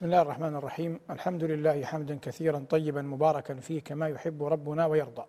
بسم 0.00 0.06
الله 0.06 0.22
الرحمن 0.22 0.56
الرحيم. 0.56 1.00
الحمد 1.10 1.44
لله 1.44 1.84
حمدا 1.84 2.18
كثيرا 2.22 2.64
طيبا 2.70 3.02
مباركا 3.02 3.54
فيه 3.54 3.80
كما 3.80 4.08
يحب 4.08 4.42
ربنا 4.42 4.86
ويرضى. 4.86 5.22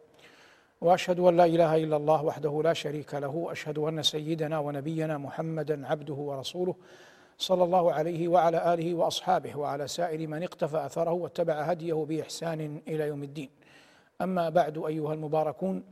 وأشهد 0.82 1.20
أن 1.20 1.38
لا 1.38 1.46
إله 1.46 1.76
إلا 1.76 1.98
الله 1.98 2.24
وحده 2.24 2.62
لا 2.64 2.74
شريك 2.74 3.14
له. 3.14 3.48
اشهد 3.52 3.78
أن 3.78 4.04
سيدنا 4.04 4.60
ونبينا 4.60 5.18
محمدا 5.18 5.88
عبده 5.88 6.14
ورسوله 6.14 6.76
صلى 7.38 7.64
الله 7.64 7.94
عليه 7.94 8.28
وعلى 8.28 8.74
آله 8.74 8.94
وأصحابه 8.94 9.56
وعلى 9.56 9.88
سائر 9.88 10.28
من 10.28 10.44
اقتفى 10.44 10.86
أثره 10.86 11.12
واتبع 11.12 11.54
هديه 11.54 11.94
بإحسان 11.94 12.82
إلى 12.88 13.08
يوم 13.08 13.24
الدين. 13.24 13.50
أما 14.22 14.50
بعد 14.50 14.78
أيها 14.78 15.14
المباركون 15.14 15.84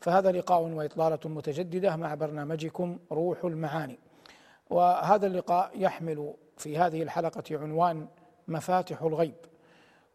فهذا 0.00 0.32
لقاء 0.32 0.62
وإطلالة 0.62 1.20
متجددة 1.24 1.96
مع 1.96 2.14
برنامجكم 2.14 2.98
روح 3.12 3.44
المعاني. 3.44 3.98
وهذا 4.70 5.26
اللقاء 5.26 5.70
يحمل 5.74 6.34
في 6.56 6.78
هذه 6.78 7.02
الحلقة 7.02 7.42
عنوان 7.50 8.06
مفاتح 8.48 9.02
الغيب. 9.02 9.34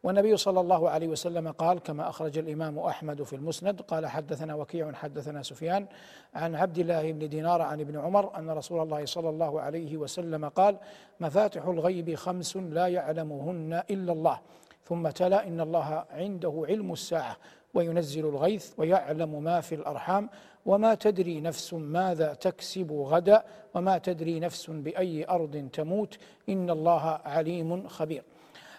والنبي 0.02 0.36
صلى 0.36 0.60
الله 0.60 0.90
عليه 0.90 1.08
وسلم 1.08 1.50
قال 1.50 1.78
كما 1.78 2.08
أخرج 2.08 2.38
الإمام 2.38 2.78
أحمد 2.78 3.22
في 3.22 3.36
المسند 3.36 3.80
قال 3.80 4.06
حدثنا 4.06 4.54
وكيع 4.54 4.92
حدثنا 4.92 5.42
سفيان 5.42 5.86
عن 6.34 6.54
عبد 6.54 6.78
الله 6.78 7.12
بن 7.12 7.28
دينار 7.28 7.62
عن 7.62 7.80
ابن 7.80 7.98
عمر 7.98 8.38
أن 8.38 8.50
رسول 8.50 8.82
الله 8.82 9.04
صلى 9.04 9.28
الله 9.28 9.60
عليه 9.60 9.96
وسلم 9.96 10.48
قال 10.48 10.76
مفاتح 11.20 11.64
الغيب 11.64 12.14
خمس 12.14 12.56
لا 12.56 12.86
يعلمهن 12.86 13.82
إلا 13.90 14.12
الله. 14.12 14.40
ثم 14.84 15.08
تلا 15.08 15.46
إن 15.48 15.60
الله 15.60 16.04
عنده 16.10 16.64
علم 16.68 16.92
الساعة 16.92 17.36
وينزل 17.74 18.26
الغيث 18.26 18.72
ويعلم 18.78 19.42
ما 19.42 19.60
في 19.60 19.74
الأرحام 19.74 20.28
وما 20.66 20.94
تدري 20.94 21.40
نفس 21.40 21.74
ماذا 21.74 22.34
تكسب 22.34 22.92
غدا 22.92 23.44
وما 23.74 23.98
تدري 23.98 24.40
نفس 24.40 24.70
بأي 24.70 25.26
أرض 25.28 25.68
تموت. 25.72 26.18
إن 26.48 26.70
الله 26.70 27.20
عليم 27.24 27.88
خبير. 27.88 28.22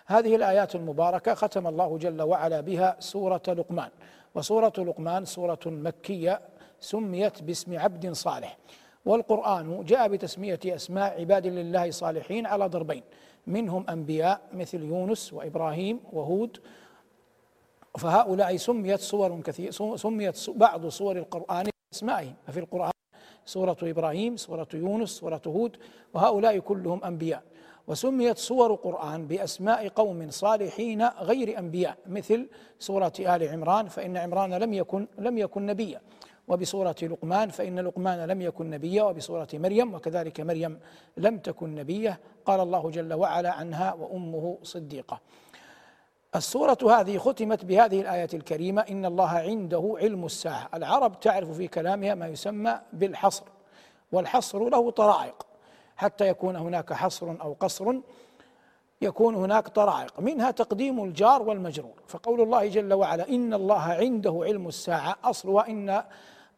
هذه 0.06 0.36
الآيات 0.36 0.76
المباركة 0.76 1.34
ختم 1.34 1.68
الله 1.68 1.98
جل 1.98 2.22
وعلا 2.22 2.62
بها 2.62 2.96
سورة 3.00 3.42
لقمان. 3.48 3.90
وسورة 4.36 4.74
لقمان 4.78 5.26
سورة 5.26 5.60
مكية 5.66 6.42
سميت 6.80 7.44
باسم 7.44 7.80
عبد 7.80 8.12
صالح. 8.12 8.58
والقرآن 9.06 9.86
جاء 9.86 10.08
بتسمية 10.08 10.60
أسماء 10.66 11.20
عباد 11.20 11.48
لله 11.48 11.92
صالحين 11.92 12.46
على 12.46 12.66
ضربين. 12.68 13.04
منهم 13.48 13.90
أنبياء 13.90 14.42
مثل 14.54 14.84
يونس 14.84 15.34
وإبراهيم 15.34 16.00
وهود. 16.14 16.58
فهؤلاء 17.92 18.58
سميت 18.58 19.00
صور 19.00 19.42
كثير 19.42 19.72
سميت 19.96 20.50
بعض 20.50 20.88
صور 20.88 21.18
القرآن 21.18 21.71
بأسمائهم 21.92 22.34
ففي 22.48 22.60
القرآن 22.60 22.92
سورة 23.46 23.78
إبراهيم 23.84 24.38
سورة 24.38 24.68
يونس 24.74 25.10
سورة 25.10 25.42
هود 25.48 25.78
وهؤلاء 26.14 26.60
كلهم 26.60 27.04
أنبياء. 27.04 27.44
وسميت 27.88 28.38
صور 28.38 28.76
قرآن 28.76 29.28
بأسماء 29.28 29.88
قوم 29.88 30.30
صالحين 30.30 31.08
غير 31.08 31.60
أنبياء 31.60 31.98
مثل 32.08 32.50
سورة 32.80 33.14
آل 33.20 33.44
عمران 33.50 33.88
فإن 33.88 34.18
عمران 34.18 34.54
لم 34.54 34.74
يكن 34.74 35.08
لم 35.18 35.38
يكن 35.38 35.66
نبيا. 35.66 36.02
وبسورة 36.48 36.96
لقمان 37.02 37.50
فإن 37.50 37.80
لقمان 37.80 38.28
لم 38.28 38.42
يكن 38.42 38.70
نبيا. 38.70 39.04
وبسورة 39.04 39.48
مريم 39.54 39.94
وكذلك 39.94 40.42
مريم 40.42 40.80
لم 41.18 41.38
تكن 41.38 41.76
نبية. 41.76 42.20
قال 42.46 42.60
الله 42.60 42.90
جل 42.90 43.14
وعلا 43.14 43.52
عنها 43.52 43.94
وأمه 43.94 44.58
صديقة. 44.64 45.20
السورة 46.36 46.78
هذه 46.84 47.18
ختمت 47.18 47.66
بهذه 47.66 48.02
الآية 48.02 48.28
الكريمة 48.34 48.82
إن 48.82 49.06
الله 49.06 49.30
عنده 49.30 49.96
علم 50.02 50.26
الساعة. 50.26 50.70
العرب 50.74 51.20
تعرف 51.20 51.52
في 51.52 51.68
كلامها 51.68 52.16
ما 52.16 52.28
يسمى 52.28 52.80
بالحصر 52.94 53.44
والحصر 54.12 54.70
له 54.70 54.92
طرائق. 54.92 55.48
حتى 55.98 56.28
يكون 56.28 56.56
هناك 56.56 56.94
حصر 56.94 57.42
أو 57.42 57.56
قصر 57.60 57.94
يكون 59.02 59.36
هناك 59.36 59.68
طرائق. 59.68 60.20
منها 60.20 60.52
تقديم 60.52 61.04
الجار 61.04 61.42
والمجرور. 61.42 61.94
فقول 62.08 62.42
الله 62.42 62.68
جل 62.68 62.94
وعلا 62.94 63.30
إن 63.30 63.54
الله 63.54 63.82
عنده 63.82 64.42
علم 64.44 64.68
الساعة. 64.68 65.16
أصلها 65.24 65.68
إن 65.68 66.04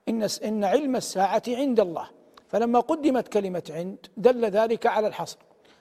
إن 0.10 0.28
إن 0.44 0.64
علم 0.64 0.96
الساعة 0.96 1.44
عند 1.48 1.80
الله. 1.80 2.08
فلما 2.48 2.80
قدمت 2.80 3.28
كلمة 3.28 3.64
عند 3.70 4.08
دل 4.18 4.46
ذلك 4.46 4.86
على 4.86 5.08
الحصر. 5.08 5.38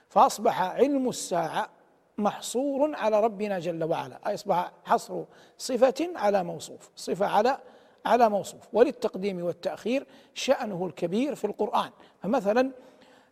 فأصبح 0.09 0.61
علم 0.61 1.09
الساعة 1.09 1.69
محصور 2.17 2.95
على 2.95 3.19
ربنا 3.19 3.59
جل 3.59 3.83
وعلا. 3.83 4.19
أصبح 4.25 4.71
حصر 4.85 5.23
صفة 5.57 6.09
على 6.15 6.43
موصوف 6.43 6.89
صفة 6.95 7.25
على 7.25 7.57
على 8.05 8.29
موصوف. 8.29 8.61
وللتقديم 8.73 9.43
والتأخير 9.43 10.05
شأنه 10.33 10.85
الكبير 10.85 11.35
في 11.35 11.45
القرآن. 11.45 11.89
فمثلا 12.23 12.71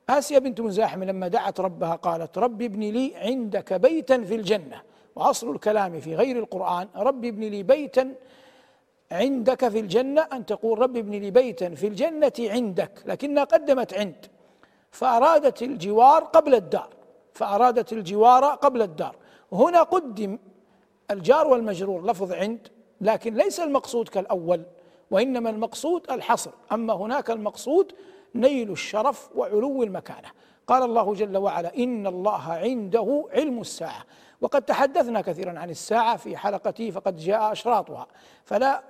آسيا 0.09 0.39
بنت 0.39 0.61
مزاحم 0.61 1.03
لما 1.03 1.27
دعت 1.27 1.59
ربها 1.59 1.95
قالت 1.95 2.37
رب 2.37 2.61
ابن 2.61 2.79
لي 2.79 3.15
عندك 3.15 3.73
بيتا 3.73 4.23
في 4.23 4.35
الجنة. 4.35 4.81
وأصل 5.15 5.51
الكلام 5.51 5.99
في 5.99 6.15
غير 6.15 6.39
القرآن 6.39 6.87
رب 6.95 7.25
ابن 7.25 7.43
لي 7.43 7.63
بيتا 7.63 8.15
عندك 9.11 9.67
في 9.67 9.79
الجنة. 9.79 10.21
أن 10.21 10.45
تقول 10.45 10.79
رب 10.79 10.97
ابن 10.97 11.11
لي 11.11 11.31
بيتا 11.31 11.75
في 11.75 11.87
الجنة 11.87 12.33
عندك 12.39 13.03
لكنها 13.05 13.43
قدمت 13.43 13.93
عند. 13.93 14.25
فأرادت 14.91 15.61
الجوار 15.61 16.23
قبل 16.23 16.55
الدار. 16.55 17.00
فأرادت 17.33 17.93
الجوار 17.93 18.45
قبل 18.45 18.81
الدار. 18.81 19.15
هنا 19.51 19.83
قدم 19.83 20.39
الجار 21.11 21.47
والمجرور 21.47 22.05
لفظ 22.05 22.31
عند 22.31 22.67
لكن 23.01 23.33
ليس 23.33 23.59
المقصود 23.59 24.09
كالأول 24.09 24.63
وإنما 25.11 25.49
المقصود 25.49 26.11
الحصر. 26.11 26.51
أما 26.71 26.93
هناك 26.93 27.31
المقصود 27.31 27.93
نيل 28.35 28.71
الشرف 28.71 29.29
وعلو 29.35 29.83
المكانة. 29.83 30.27
قال 30.67 30.83
الله 30.83 31.13
جل 31.13 31.37
وعلا 31.37 31.77
إن 31.77 32.07
الله 32.07 32.51
عنده 32.51 33.25
علم 33.33 33.61
الساعة. 33.61 34.05
وقد 34.41 34.61
تحدثنا 34.61 35.21
كثيرا 35.21 35.59
عن 35.59 35.69
الساعة 35.69 36.17
في 36.17 36.37
حلقتي 36.37 36.91
فقد 36.91 37.17
جاء 37.17 37.51
أشراطها. 37.51 38.07
فلا 38.45 38.83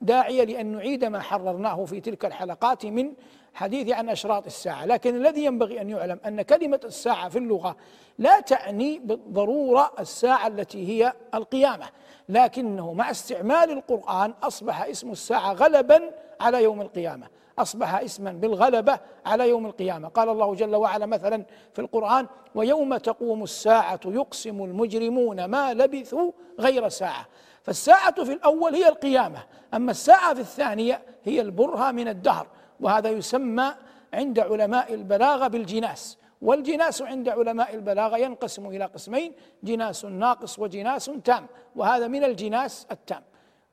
داعي 0.00 0.44
لأن 0.44 0.66
نعيد 0.66 1.04
ما 1.04 1.20
حررناه 1.20 1.84
في 1.84 2.00
تلك 2.00 2.24
الحلقات 2.24 2.86
من 2.86 3.12
حديث 3.54 3.88
عن 3.90 4.08
أشراط 4.08 4.46
الساعة 4.46 4.84
لكن 4.84 5.16
الذي 5.16 5.44
ينبغي 5.44 5.80
أن 5.80 5.90
يعلم 5.90 6.20
أن 6.26 6.42
كلمة 6.42 6.80
الساعة 6.84 7.28
في 7.28 7.38
اللغة 7.38 7.76
لا 8.18 8.40
تعني 8.40 8.98
بالضرورة 8.98 9.92
الساعة 9.98 10.46
التي 10.46 10.88
هي 10.88 11.12
القيامة 11.34 11.86
لكنه 12.28 12.92
مع 12.92 13.10
استعمال 13.10 13.70
القرآن 13.70 14.34
أصبح 14.42 14.82
اسم 14.82 15.10
الساعة 15.10 15.52
غلبا 15.52 16.10
على 16.40 16.62
يوم 16.62 16.80
القيامة 16.80 17.26
أصبح 17.58 17.94
اسما 17.94 18.32
بالغلبة 18.32 18.98
على 19.26 19.48
يوم 19.48 19.66
القيامة. 19.66 20.08
قال 20.08 20.28
الله 20.28 20.54
جل 20.54 20.76
وعلا 20.76 21.06
مثلا 21.06 21.44
في 21.72 21.78
القرآن 21.78 22.26
ويوم 22.54 22.96
تقوم 22.96 23.42
الساعة 23.42 24.00
يقسم 24.06 24.64
المجرمون 24.64 25.44
ما 25.44 25.74
لبثوا 25.74 26.32
غير 26.60 26.88
ساعة 26.88 27.26
فالساعة 27.62 28.24
في 28.24 28.32
الأول 28.32 28.74
هي 28.74 28.88
القيامة 28.88 29.38
أما 29.74 29.90
الساعة 29.90 30.34
في 30.34 30.40
الثانية 30.40 31.02
هي 31.24 31.40
البرهة 31.40 31.92
من 31.92 32.08
الدهر. 32.08 32.46
وهذا 32.80 33.10
يسمى 33.10 33.74
عند 34.14 34.38
علماء 34.38 34.94
البلاغة 34.94 35.46
بالجناس. 35.48 36.18
والجناس 36.42 37.02
عند 37.02 37.28
علماء 37.28 37.74
البلاغة 37.74 38.16
ينقسم 38.16 38.66
إلى 38.66 38.84
قسمين 38.84 39.32
جناس 39.62 40.04
ناقص 40.04 40.58
وجناس 40.58 41.10
تام 41.24 41.46
وهذا 41.76 42.08
من 42.08 42.24
الجناس 42.24 42.86
التام. 42.90 43.22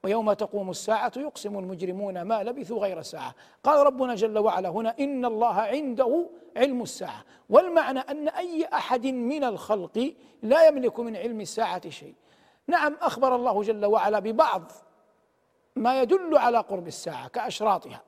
ويوم 0.03 0.34
تقوم 0.34 0.69
الساعة 0.69 1.12
يقسم 1.18 1.59
المجرمون 1.59 2.22
ما 2.22 2.44
لبثوا 2.44 2.79
غير 2.79 3.01
ساعة. 3.01 3.35
قال 3.63 3.85
ربنا 3.85 4.16
جل 4.16 4.38
وعلا 4.38 4.69
هنا 4.69 4.95
إن 5.00 5.25
الله 5.25 5.53
عنده 5.53 6.29
علم 6.57 6.81
الساعة. 6.81 7.24
والمعنى 7.50 8.00
أن 8.00 8.28
أي 8.28 8.66
أحد 8.74 9.06
من 9.06 9.44
الخلق 9.44 10.13
لا 10.44 10.68
يملك 10.68 11.00
من 11.00 11.16
علم 11.16 11.41
الساعة 11.41 11.89
شيء. 11.89 12.16
نعم 12.68 12.97
أخبر 13.01 13.35
الله 13.35 13.62
جل 13.63 13.85
وعلا 13.85 14.19
ببعض 14.19 14.72
ما 15.75 16.01
يدل 16.01 16.38
على 16.38 16.57
قرب 16.57 16.88
الساعة 16.88 17.28
كأشراطها. 17.28 18.06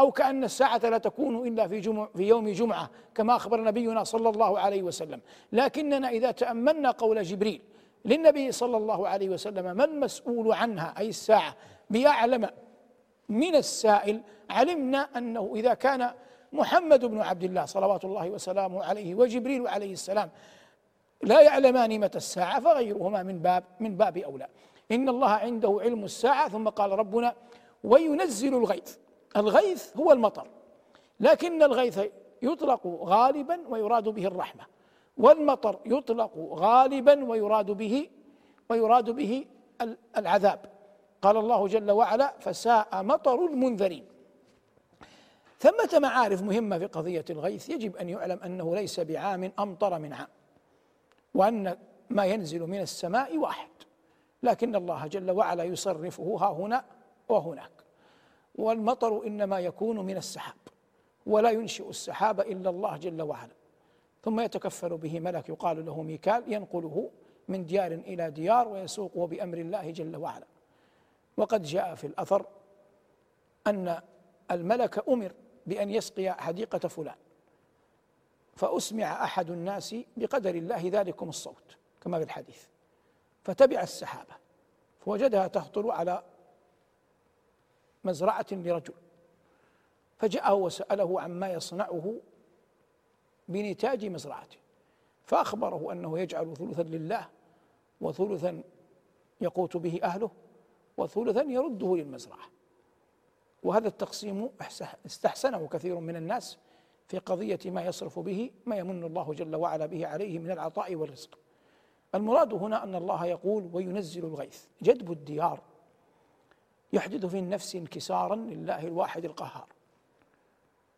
أو 0.00 0.12
كأن 0.12 0.44
الساعة 0.44 0.78
لا 0.78 0.98
تكون 0.98 1.48
إلا 1.48 1.68
في, 1.68 1.80
جمع 1.80 2.08
في 2.16 2.28
يوم 2.28 2.48
جمعة 2.48 2.90
كما 3.14 3.36
أخبر 3.36 3.64
نبينا 3.64 4.04
صلى 4.04 4.28
الله 4.28 4.58
عليه 4.58 4.82
وسلم. 4.82 5.20
لكننا 5.52 6.08
إذا 6.08 6.30
تأملنا 6.30 6.90
قول 6.90 7.22
جبريل 7.22 7.62
للنبي 8.04 8.52
صلى 8.52 8.76
الله 8.76 9.08
عليه 9.08 9.28
وسلم 9.28 9.76
ما 9.76 9.84
المسؤول 9.84 10.52
عنها؟ 10.52 10.94
أي 10.98 11.08
الساعة. 11.08 11.56
بأعلم 11.90 12.48
من 13.28 13.54
السائل 13.54 14.20
علمنا 14.50 15.08
أنه 15.16 15.52
إذا 15.54 15.74
كان 15.74 16.10
محمد 16.52 17.04
بن 17.04 17.20
عبد 17.20 17.44
الله 17.44 17.64
صلوات 17.64 18.04
الله 18.04 18.30
وسلامه 18.30 18.84
عليه 18.84 19.14
وجبريل 19.14 19.68
عليه 19.68 19.92
السلام 19.92 20.30
لا 21.22 21.40
يعلمان 21.40 22.00
متى 22.00 22.18
الساعة 22.18 22.60
فغيرهما 22.60 23.22
من 23.22 23.38
باب 23.38 23.64
من 23.80 23.96
باب 23.96 24.18
أولى. 24.18 24.48
إن 24.92 25.08
الله 25.08 25.30
عنده 25.30 25.78
علم 25.82 26.04
الساعة 26.04 26.48
ثم 26.48 26.68
قال 26.68 26.90
ربنا 26.90 27.34
وينزل 27.84 28.54
الغيث. 28.54 28.96
الغيث 29.36 29.96
هو 29.96 30.12
المطر 30.12 30.46
لكن 31.20 31.62
الغيث 31.62 32.00
يطلق 32.42 32.86
غالبا 32.86 33.60
ويراد 33.68 34.08
به 34.08 34.26
الرحمة 34.26 34.64
والمطر 35.16 35.78
يطلق 35.86 36.32
غالبا 36.36 37.24
ويراد 37.24 37.70
به 37.70 38.08
ويراد 38.68 39.10
به 39.10 39.46
العذاب. 40.16 40.60
قال 41.22 41.36
الله 41.36 41.66
جل 41.66 41.90
وعلا 41.90 42.34
فساء 42.40 43.02
مطر 43.02 43.46
المنذرين. 43.46 44.04
ثمة 45.58 45.98
معارف 45.98 46.42
مهمة 46.42 46.78
في 46.78 46.86
قضية 46.86 47.24
الغيث. 47.30 47.68
يجب 47.68 47.96
أن 47.96 48.08
يعلم 48.08 48.40
أنه 48.44 48.74
ليس 48.74 49.00
بعام 49.00 49.52
أمطر 49.58 49.98
من 49.98 50.12
عام 50.12 50.28
وأن 51.34 51.76
ما 52.10 52.24
ينزل 52.24 52.60
من 52.60 52.80
السماء 52.80 53.38
واحد 53.38 53.68
لكن 54.42 54.76
الله 54.76 55.06
جل 55.06 55.30
وعلا 55.30 55.64
يصرفه 55.64 56.36
ها 56.40 56.52
هنا 56.52 56.84
وهناك. 57.28 57.79
والمطر 58.54 59.26
إنما 59.26 59.60
يكون 59.60 60.00
من 60.00 60.16
السحاب 60.16 60.56
ولا 61.26 61.50
ينشئ 61.50 61.88
السحاب 61.88 62.40
إلا 62.40 62.70
الله 62.70 62.96
جل 62.96 63.22
وعلا. 63.22 63.52
ثم 64.22 64.40
يتكفل 64.40 64.96
به 64.96 65.20
ملك 65.20 65.48
يقال 65.48 65.86
له 65.86 66.02
ميكال 66.02 66.52
ينقله 66.52 67.10
من 67.48 67.66
ديار 67.66 67.92
إلى 67.92 68.30
ديار 68.30 68.68
ويسوقه 68.68 69.26
بأمر 69.26 69.58
الله 69.58 69.90
جل 69.90 70.16
وعلا. 70.16 70.46
وقد 71.36 71.62
جاء 71.62 71.94
في 71.94 72.06
الأثر 72.06 72.46
أن 73.66 74.00
الملك 74.50 75.08
أمر 75.08 75.32
بأن 75.66 75.90
يسقي 75.90 76.32
حديقة 76.32 76.88
فلان 76.88 77.14
فأسمع 78.56 79.24
أحد 79.24 79.50
الناس 79.50 79.94
بقدر 80.16 80.54
الله 80.54 80.82
ذلكم 80.84 81.28
الصوت 81.28 81.76
كما 82.00 82.18
في 82.18 82.24
الحديث 82.24 82.64
فتبع 83.44 83.82
السحابة 83.82 84.34
فوجدها 85.00 85.46
تهطل 85.46 85.90
على 85.90 86.22
مزرعة 88.04 88.46
لرجل. 88.52 88.94
فجاءه 90.16 90.54
وسأله 90.54 91.20
عما 91.20 91.52
يصنعه 91.52 92.14
بنتاج 93.48 94.06
مزرعته. 94.06 94.56
فأخبره 95.24 95.92
أنه 95.92 96.18
يجعل 96.18 96.56
ثلثا 96.56 96.82
لله 96.82 97.28
وثلثا 98.00 98.62
يقوت 99.40 99.76
به 99.76 100.00
أهله 100.02 100.30
وثلثا 100.96 101.42
يرده 101.42 101.96
للمزرعة. 101.96 102.44
وهذا 103.62 103.88
التقسيم 103.88 104.50
استحسنه 105.06 105.68
كثير 105.68 106.00
من 106.00 106.16
الناس 106.16 106.58
في 107.08 107.18
قضية 107.18 107.58
ما 107.64 107.84
يصرف 107.84 108.18
به 108.18 108.50
ما 108.66 108.76
يمن 108.76 109.04
الله 109.04 109.34
جل 109.34 109.56
وعلا 109.56 109.86
به 109.86 110.06
عليه 110.06 110.38
من 110.38 110.50
العطاء 110.50 110.94
والرزق. 110.94 111.38
المراد 112.14 112.54
هنا 112.54 112.84
أن 112.84 112.94
الله 112.94 113.26
يقول 113.26 113.70
وينزل 113.72 114.24
الغيث 114.24 114.64
جدب 114.82 115.12
الديار. 115.12 115.60
يحدث 116.92 117.26
في 117.26 117.38
النفس 117.38 117.76
انكسارا 117.76 118.36
لله 118.36 118.86
الواحد 118.86 119.24
القهار. 119.24 119.66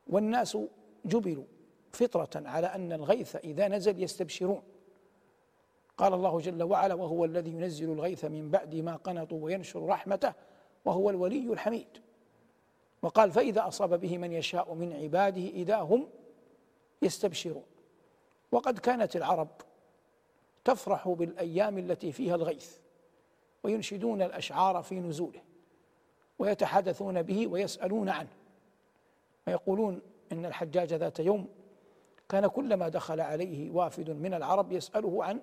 والناس 0.07 0.59
جبلوا 1.05 1.45
فطرة 1.93 2.49
على 2.49 2.67
أن 2.67 2.93
الغيث 2.93 3.37
إذا 3.37 3.69
نزل 3.69 4.03
يستبشرون. 4.03 4.63
قال 5.97 6.15
الله 6.15 6.39
جل 6.39 6.63
وعلا 6.63 6.95
وهو 6.95 7.25
الذي 7.25 7.51
ينزل 7.51 7.93
الغيث 7.93 8.25
من 8.25 8.51
بعد 8.51 8.75
ما 8.75 8.97
قنطوا 8.97 9.45
وينشر 9.45 9.87
رحمته 9.87 10.33
وهو 10.85 11.11
الولي 11.11 11.53
الحميد. 11.53 11.89
وقال 13.03 13.33
فإذا 13.33 13.69
أصاب 13.69 14.01
به 14.01 14.19
من 14.19 14.33
يشاء 14.33 14.75
من 14.75 14.93
عباده 14.93 15.43
إذا 15.43 15.77
هم 15.77 16.09
يستبشرون. 17.03 17.65
وقد 18.53 18.79
كانت 18.79 19.17
العرب 19.17 19.49
تفرح 20.65 21.09
بالأيام 21.09 21.79
التي 21.79 22.13
فيها 22.13 22.35
الغيث 22.35 22.77
وينشدون 23.63 24.23
الأشعار 24.23 24.83
في 24.83 25.01
نزوله. 25.01 25.41
ويتحدثون 26.39 27.23
به 27.23 27.47
ويسألون 27.47 28.09
عنه. 28.09 28.33
ويقولون 29.47 30.03
إن 30.33 30.47
الحجاج 30.47 30.95
ذات 30.95 31.21
يوم 31.21 31.49
كان 32.29 32.47
كلما 32.47 32.89
دخل 32.89 33.21
عليه 33.21 33.71
وافد 33.71 34.11
من 34.11 34.35
العرب 34.35 34.73
يسأله 34.73 35.25
عن 35.25 35.41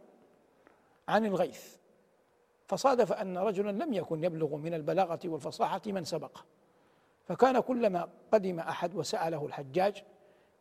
عن 1.07 1.25
الغيث. 1.25 1.75
فصادف 2.67 3.11
أن 3.13 3.37
رجلا 3.37 3.83
لم 3.83 3.93
يكن 3.93 4.23
يبلغ 4.23 4.55
من 4.55 4.73
البلاغة 4.73 5.19
والفصاحة 5.25 5.81
من 5.85 6.03
سبقه 6.03 6.43
فكان 7.25 7.59
كلما 7.59 8.09
قدم 8.31 8.59
أحد 8.59 8.95
وسأله 8.95 9.45
الحجاج 9.45 10.03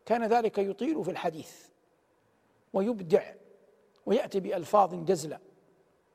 كان 0.05 0.23
ذلك 0.23 0.57
يطيل 0.57 1.03
في 1.03 1.11
الحديث 1.11 1.67
ويبدع 2.73 3.33
ويأتي 4.05 4.39
بألفاظ 4.39 4.95
جزلة. 4.95 5.39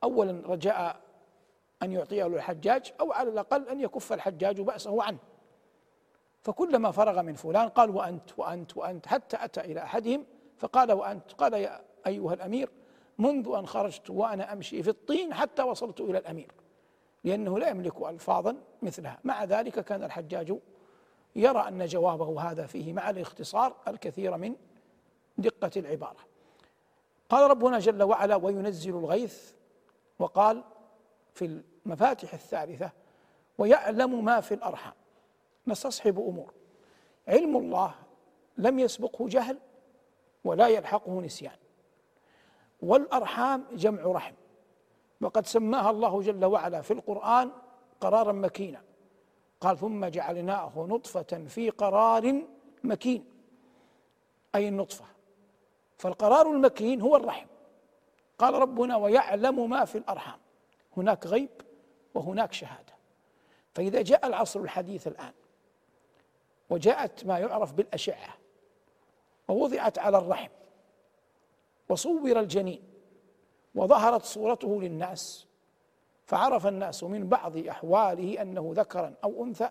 أولا 0.02 0.43
رجاء 0.46 1.00
أن 1.84 1.92
يعطيه 1.92 2.26
الحجاج 2.26 2.92
أو 3.00 3.12
على 3.12 3.31
الأقل 3.31 3.69
أن 3.69 3.81
يكف 3.81 4.12
الحجاج 4.12 4.60
بأسه 4.60 5.02
عنه. 5.02 5.19
فكلما 6.42 6.90
فرغ 6.90 7.22
من 7.22 7.34
فلان 7.34 7.69
قال 7.69 7.90
وأنت 7.90 8.31
وأنت 8.38 8.76
وأنت 8.76 9.06
حتى 9.06 9.44
أتى 9.44 9.60
إلى 9.60 9.82
أحدهم 9.82 10.26
فقال 10.58 10.92
وأنت. 10.92 11.32
قال 11.32 11.52
يا 11.52 11.81
أيها 12.06 12.34
الأمير 12.34 12.70
منذ 13.19 13.54
أن 13.58 13.66
خرجت 13.66 14.10
وأنا 14.10 14.52
أمشي 14.52 14.82
في 14.82 14.90
الطين 14.90 15.34
حتى 15.34 15.62
وصلت 15.62 16.00
إلى 16.00 16.19
الأمير 16.19 16.52
لأنه 17.25 17.58
لا 17.58 17.69
يملك 17.69 18.02
ألفاظا 18.02 18.56
مثلها. 18.82 19.19
مع 19.25 19.44
ذلك 19.44 19.84
كان 19.84 20.02
الحجاج 20.02 20.58
يرى 21.36 21.69
أن 21.69 21.86
جوابه 21.86 22.40
هذا 22.40 22.66
فيه 22.66 22.92
مع 22.92 23.10
الاختصار 23.10 23.76
الكثير 23.88 24.36
من 24.36 24.56
دقة 25.38 25.70
العبارة. 25.76 26.20
قال 27.28 27.50
ربنا 27.50 27.78
جل 27.78 28.02
وعلا 28.02 28.36
وينزل 28.36 28.90
الغيث 28.90 29.52
وقال 30.19 30.64
في 31.34 31.62
المفاتح 31.86 32.34
الثالثة 32.34 32.90
ويعلم 33.58 34.25
ما 34.25 34.40
في 34.40 34.54
الأرحام. 34.54 34.92
نستصحب 35.66 36.19
أمور. 36.19 36.52
علم 37.28 37.56
الله 37.56 37.94
لم 38.58 38.78
يسبقه 38.78 39.28
جهل 39.28 39.58
ولا 40.44 40.69
يلحقه 40.69 41.20
نسيان. 41.20 41.56
والأرحام 42.82 43.64
جمع 43.72 44.02
رحم. 44.02 44.34
وقد 45.20 45.46
سماها 45.46 45.90
الله 45.90 46.22
جل 46.22 46.44
وعلا 46.44 46.81
في 46.81 46.90
القرآن 46.90 47.50
قرارا 48.00 48.32
مكينا. 48.32 48.82
قال 49.60 49.78
ثم 49.78 50.04
جعلناه 50.04 50.86
نطفة 50.88 51.44
في 51.48 51.70
قرار 51.70 52.42
مكين. 52.84 53.25
أي 54.54 54.69
النطفة. 54.69 55.04
فالقرار 55.98 56.50
المكين 56.50 57.00
هو 57.00 57.16
الرحم. 57.16 57.46
قال 58.38 58.54
ربنا 58.54 58.96
ويعلم 58.96 59.70
ما 59.70 59.84
في 59.84 59.98
الأرحام. 59.98 60.38
هناك 60.96 61.26
غيب؟ 61.26 61.50
وهناك 62.14 62.52
شهادة. 62.52 62.94
فإذا 63.75 64.02
جاء 64.02 64.26
العصر 64.26 64.61
الحديث 64.61 65.06
الآن 65.06 65.32
وجاءت 66.70 67.26
ما 67.26 67.38
يعرف 67.38 67.72
بالأشعة 67.72 68.34
ووضعت 69.49 69.99
على 69.99 70.19
الرحم 70.19 70.50
وصور 71.88 72.40
الجنين 72.40 72.82
وظهرت 73.75 74.25
صورته 74.25 74.82
للناس 74.82 75.46
فعرف 76.26 76.66
الناس 76.66 77.05
من 77.05 77.28
بعض 77.28 77.56
أحواله 77.56 78.43
أنه 78.43 78.72
ذكرا 78.76 79.14
أو 79.25 79.44
أنثى 79.44 79.70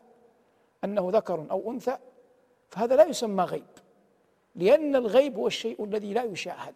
أنه 0.84 1.10
ذكر 1.14 1.46
أو 1.52 1.72
أنثى 1.72 1.98
فهذا 2.70 2.96
لا 2.96 3.04
يسمى 3.04 3.44
غيب 3.44 3.66
لأن 4.56 4.96
الغيب 4.96 5.38
هو 5.38 5.48
الشيء 5.48 5.84
الذي 5.84 6.14
لا 6.14 6.24
يشاهد. 6.24 6.76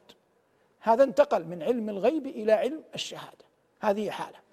هذا 0.79 1.03
انتقل 1.03 1.45
من 1.45 1.63
علم 1.63 1.89
الغيب 1.89 2.27
إلى 2.27 2.51
علم 2.51 2.83
الشهادة. 2.95 3.45
هذه 3.79 4.09
حالة. 4.09 4.46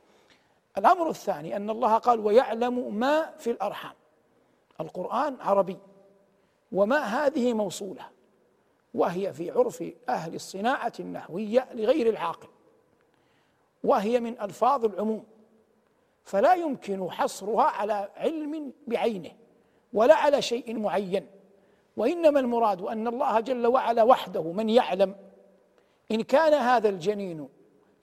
الأمر 0.78 1.10
الثاني 1.10 1.56
أن 1.56 1.70
الله 1.70 1.98
قال 1.98 2.20
ويعلم 2.20 2.94
ما 2.94 3.30
في 3.38 3.50
الأرحام. 3.50 3.92
القرآن 4.80 5.36
عربي. 5.40 5.78
وما 6.72 6.98
هذه 6.98 7.52
موصولة. 7.52 8.02
وهي 8.94 9.32
في 9.32 9.50
عرف 9.50 9.84
أهل 10.08 10.34
الصناعة 10.34 10.92
النحوية 11.00 11.68
لغير 11.74 12.08
العاقل. 12.08 12.48
وهي 13.84 14.20
من 14.20 14.40
ألفاظ 14.40 14.84
العموم. 14.84 15.24
فلا 16.24 16.54
يمكن 16.54 17.10
حصرها 17.10 17.64
على 17.64 18.08
علم 18.16 18.72
بعينه 18.86 19.30
ولا 19.92 20.14
على 20.14 20.42
شيء 20.42 20.78
معين. 20.78 21.26
وإنما 21.96 22.40
المراد 22.40 22.82
أن 22.82 23.06
الله 23.06 23.40
جل 23.40 23.66
وعلا 23.66 24.02
وحده 24.02 24.42
من 24.42 24.68
يعلم. 24.68 25.16
إن 26.10 26.22
كان 26.22 26.54
هذا 26.54 26.88
الجنين 26.88 27.48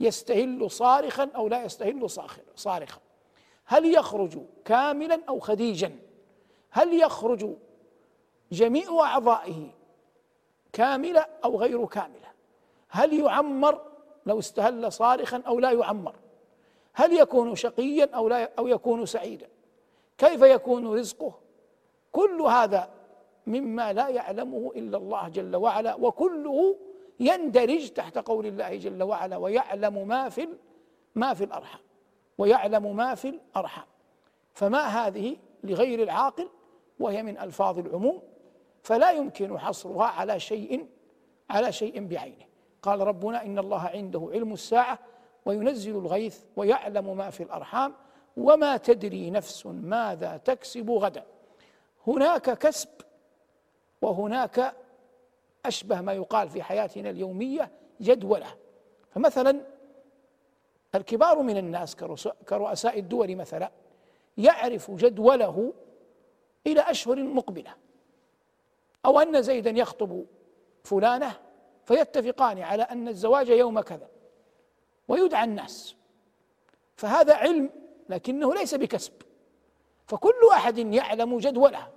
يستهل 0.04 0.72
صارخا 0.72 1.30
أو 1.36 1.48
لا 1.48 1.64
يستهل 1.64 2.10
صارخا. 2.56 3.02
هل 3.66 3.96
يخرج 3.96 4.40
كاملا 4.66 5.22
أو 5.30 5.40
خديجا؟ 5.40 5.96
هل 6.70 7.02
يخرج 7.02 7.56
جميع 8.52 9.00
أعضائه 9.00 9.70
كاملة 10.74 11.26
أو 11.44 11.60
غير 11.60 11.86
كاملة؟ 11.86 12.32
هل 12.90 13.20
يعمر 13.20 13.82
لو 14.26 14.40
استهل 14.40 14.92
صارخا 14.92 15.44
أو 15.48 15.60
لا 15.60 15.72
يعمر؟ 15.72 16.16
هل 16.94 17.14
يكون 17.14 17.56
شقيا 17.56 18.10
أو 18.16 18.28
لا 18.28 18.52
أو 18.60 18.68
يكون 18.68 19.06
سعيدا؟ 19.06 19.48
كيف 20.18 20.42
يكون 20.42 21.00
رزقه؟ 21.00 21.34
كل 22.12 22.42
هذا 22.42 22.90
مما 23.48 23.94
لا 23.94 24.08
يعلمه 24.08 24.72
إلا 24.76 24.98
الله 24.98 25.30
جل 25.30 25.56
وعلا 25.56 25.96
وكله 25.96 26.78
يندرج 27.22 27.90
تحت 27.90 28.18
قول 28.18 28.46
الله 28.46 28.76
جل 28.76 29.04
وعلا 29.04 29.38
ويعلم 29.38 30.08
ما 30.08 30.30
في 30.30 30.48
ما 31.16 31.34
في 31.34 31.44
الأرحام. 31.44 31.82
ويعلم 32.38 32.96
ما 32.96 33.16
في 33.16 33.30
الأرحام. 33.30 33.86
فما 34.54 34.86
هذه 34.86 35.38
لغير 35.64 36.04
العاقل؟ 36.04 36.50
وهي 37.00 37.24
من 37.24 37.38
ألفاظ 37.38 37.80
العموم. 37.80 38.22
فلا 38.84 39.12
يمكن 39.12 39.60
حصرها 39.60 40.06
على 40.06 40.40
شيء 40.40 40.88
على 41.50 41.72
شيء 41.72 42.08
بعينه. 42.08 42.46
قال 42.82 43.00
ربنا 43.00 43.46
إن 43.46 43.60
الله 43.60 43.82
عنده 43.82 44.30
علم 44.34 44.54
الساعة 44.54 45.00
وينزل 45.46 45.92
الغيث 45.98 46.40
ويعلم 46.56 47.18
ما 47.18 47.30
في 47.30 47.44
الأرحام. 47.44 47.94
وما 48.38 48.78
تدري 48.78 49.30
نفس 49.30 49.66
ماذا 49.66 50.38
تكسب 50.38 50.92
غدا. 50.92 51.26
هناك 52.08 52.58
كسب 52.58 52.90
وهناك 54.02 54.74
أشبه 55.66 56.02
ما 56.02 56.14
يقال 56.14 56.50
في 56.50 56.64
حياتنا 56.64 57.10
اليومية 57.10 57.72
جدولة. 58.02 58.48
فمثلا 59.10 59.62
الكبار 60.96 61.42
من 61.42 61.58
الناس 61.58 61.96
كرؤساء 62.50 63.00
الدول 63.00 63.36
مثلا 63.36 63.72
يعرف 64.38 64.92
جدوله 64.92 65.74
إلى 66.68 66.82
أشهر 66.82 67.24
مقبلة. 67.24 67.74
أو 69.06 69.20
أن 69.20 69.42
زيدا 69.42 69.70
يخطب 69.70 70.26
فلانة 70.84 71.34
فيتفقان 71.86 72.60
على 72.60 72.84
أن 72.84 73.08
الزواج 73.08 73.50
يوم 73.50 73.80
كذا 73.80 74.08
ويدعى 75.08 75.44
الناس. 75.44 75.96
فهذا 76.96 77.34
علم 77.34 77.70
لكنه 78.10 78.54
ليس 78.54 78.76
بكسب. 78.76 79.14
فكل 80.08 80.50
أحد 80.54 80.78
يعلم 80.78 81.38
جدوله. 81.38 81.88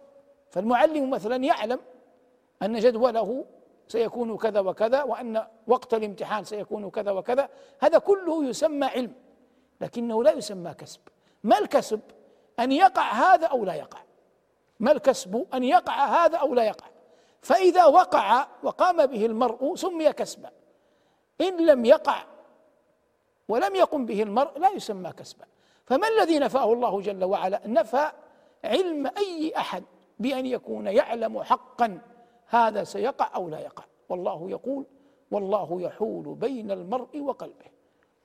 فالمعلم 0.51 1.11
مثلا 1.11 1.37
يعلم 1.37 1.81
أن 2.65 2.79
جدوله 2.79 3.45
سيكون 3.89 4.37
كذا 4.37 4.61
وكذا 4.61 5.03
وأن 5.03 5.47
وقت 5.67 5.95
الامتحان 5.95 6.45
سيكون 6.45 6.91
كذا 6.91 7.11
وكذا. 7.11 7.49
هذا 7.81 7.99
كله 7.99 8.45
يسمى 8.45 8.87
علم 8.87 9.13
لكنه 9.81 10.23
لا 10.23 10.33
يسمى 10.33 10.75
كسب. 10.75 11.01
ما 11.45 11.59
الكسب؟ 11.59 12.01
أن 12.61 12.73
يقع 12.73 13.13
هذا 13.13 13.47
أو 13.47 13.65
لا 13.65 13.75
يقع. 13.75 13.99
ما 14.81 14.93
الكسب؟ 14.93 15.47
أن 15.55 15.65
يقع 15.65 16.07
هذا 16.07 16.39
أو 16.39 16.55
لا 16.55 16.65
يقع. 16.65 16.87
فإذا 17.43 17.85
وقع 17.85 18.47
وقام 18.63 19.07
به 19.07 19.27
المرء 19.27 19.75
سمي 19.75 20.13
كسبا. 20.13 20.51
إن 21.41 21.67
لم 21.67 21.85
يقع 21.85 22.25
ولم 23.49 23.77
يقم 23.77 24.07
به 24.07 24.23
المرء 24.23 24.59
لا 24.59 24.71
يسمى 24.71 25.13
كسبا. 25.13 25.45
فما 25.87 26.09
الذي 26.09 26.39
نفاه 26.39 26.73
الله 26.73 27.01
جل 27.01 27.25
وعلا؟ 27.25 27.61
نفى 27.67 28.11
علم 28.65 29.07
أي 29.07 29.53
أحد 29.57 29.85
بأن 30.19 30.47
يكون 30.47 30.87
يعلم 30.87 31.43
حقا. 31.43 32.01
هذا 32.47 32.85
سيقع 32.85 33.31
أو 33.35 33.49
لا 33.49 33.59
يقع. 33.59 33.85
والله 34.09 34.51
يقول 34.51 34.85
والله 35.31 35.81
يحول 35.81 36.35
بين 36.35 36.71
المرء 36.71 37.21
وقلبه. 37.21 37.67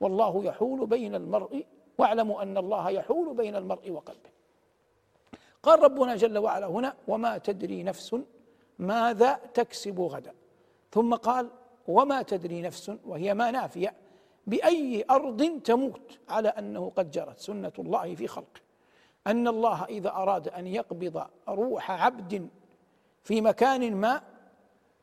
والله 0.00 0.44
يحول 0.44 0.86
بين 0.86 1.14
المرء 1.14 1.66
واعلموا 1.98 2.42
أن 2.42 2.58
الله 2.58 2.90
يحول 2.90 3.34
بين 3.34 3.56
المرء 3.56 3.90
وقلبه. 3.90 4.30
قال 5.62 5.82
ربنا 5.82 6.16
جل 6.16 6.38
وعلا 6.38 6.66
هنا 6.66 6.94
وما 7.08 7.38
تدري 7.38 7.82
نفس 7.82 8.16
ماذا 8.78 9.40
تكسب 9.54 10.00
غدا. 10.00 10.34
ثم 10.90 11.14
قال 11.14 11.50
وما 11.88 12.22
تدري 12.22 12.62
نفس 12.62 12.92
وهي 13.06 13.34
ما 13.34 13.50
نافية 13.50 13.94
بأي 14.46 15.04
أرض 15.10 15.60
تموت 15.64 16.18
على 16.28 16.48
أنه 16.48 16.92
قد 16.96 17.10
جرت 17.10 17.38
سنة 17.38 17.72
الله 17.78 18.14
في 18.14 18.26
خلقه. 18.26 18.60
أن 19.26 19.48
الله 19.48 19.84
إذا 19.84 20.10
أراد 20.10 20.48
أن 20.48 20.66
يقبض 20.66 21.26
روح 21.48 21.90
عبد 21.90 22.48
في 23.22 23.40
مكان 23.40 23.96
ما 23.96 24.22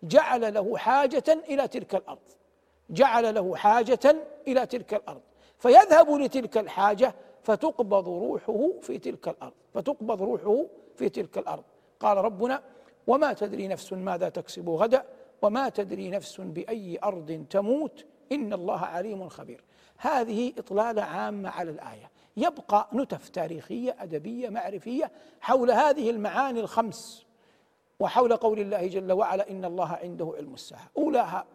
جعل 0.03 0.53
له 0.53 0.77
حاجة 0.77 1.23
إلى 1.49 1.67
تلك 1.67 1.95
الأرض. 1.95 2.19
جعل 2.89 3.35
له 3.35 3.55
حاجة 3.55 4.15
إلى 4.47 4.65
تلك 4.65 4.93
الأرض. 4.93 5.21
فيذهب 5.57 6.09
لتلك 6.09 6.57
الحاجة 6.57 7.15
فتقبض 7.43 8.09
روحه 8.09 8.79
في 8.81 8.97
تلك 8.97 9.27
الأرض. 9.27 9.53
فتقبض 9.73 10.21
روحه 10.21 10.65
في 10.95 11.09
تلك 11.09 11.37
الأرض. 11.37 11.63
قال 11.99 12.17
ربنا 12.17 12.63
وما 13.07 13.33
تدري 13.33 13.67
نفس 13.67 13.93
ماذا 13.93 14.29
تكسب 14.29 14.69
غدا 14.69 15.05
وما 15.41 15.69
تدري 15.69 16.09
نفس 16.09 16.41
بأي 16.41 16.99
أرض 17.03 17.45
تموت. 17.49 18.05
إن 18.31 18.53
الله 18.53 18.79
عليم 18.79 19.29
خبير. 19.29 19.63
هذه 19.97 20.53
إطلالة 20.57 21.01
عامة 21.01 21.49
على 21.49 21.71
الآية. 21.71 22.11
يبقى 22.37 22.89
نتف 22.93 23.29
تاريخية 23.29 23.95
أدبية 23.99 24.49
معرفية 24.49 25.11
حول 25.41 25.71
هذه 25.71 26.09
المعاني 26.09 26.59
الخمس. 26.59 27.26
وحول 27.99 28.35
قول 28.35 28.59
الله 28.59 28.87
جل 28.87 29.11
وعلا 29.11 29.49
إن 29.49 29.65
الله 29.65 29.93
عنده 29.93 30.33
علم 30.37 30.53
الساعة. 30.53 30.91
أولاها 30.97 31.45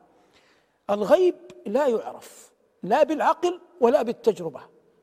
الغيب 0.91 1.35
لا 1.67 1.87
يعرف 1.87 2.53
لا 2.83 3.03
بالعقل 3.03 3.61
ولا 3.81 4.03
بالتجربة 4.03 4.61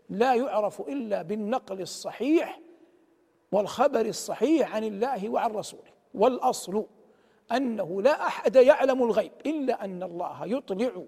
لا 0.09 0.33
يعرف 0.33 0.81
إلا 0.81 1.21
بالنقل 1.21 1.81
الصحيح 1.81 2.59
والخبر 3.51 4.05
الصحيح 4.05 4.75
عن 4.75 4.83
الله 4.83 5.29
وعن 5.29 5.51
رسوله. 5.51 5.91
والأصل 6.13 6.85
أنه 7.51 8.01
لا 8.01 8.27
أحد 8.27 8.55
يعلم 8.55 9.03
الغيب 9.03 9.31
إلا 9.45 9.85
أن 9.85 10.03
الله 10.03 10.45
يطلع 10.45 11.03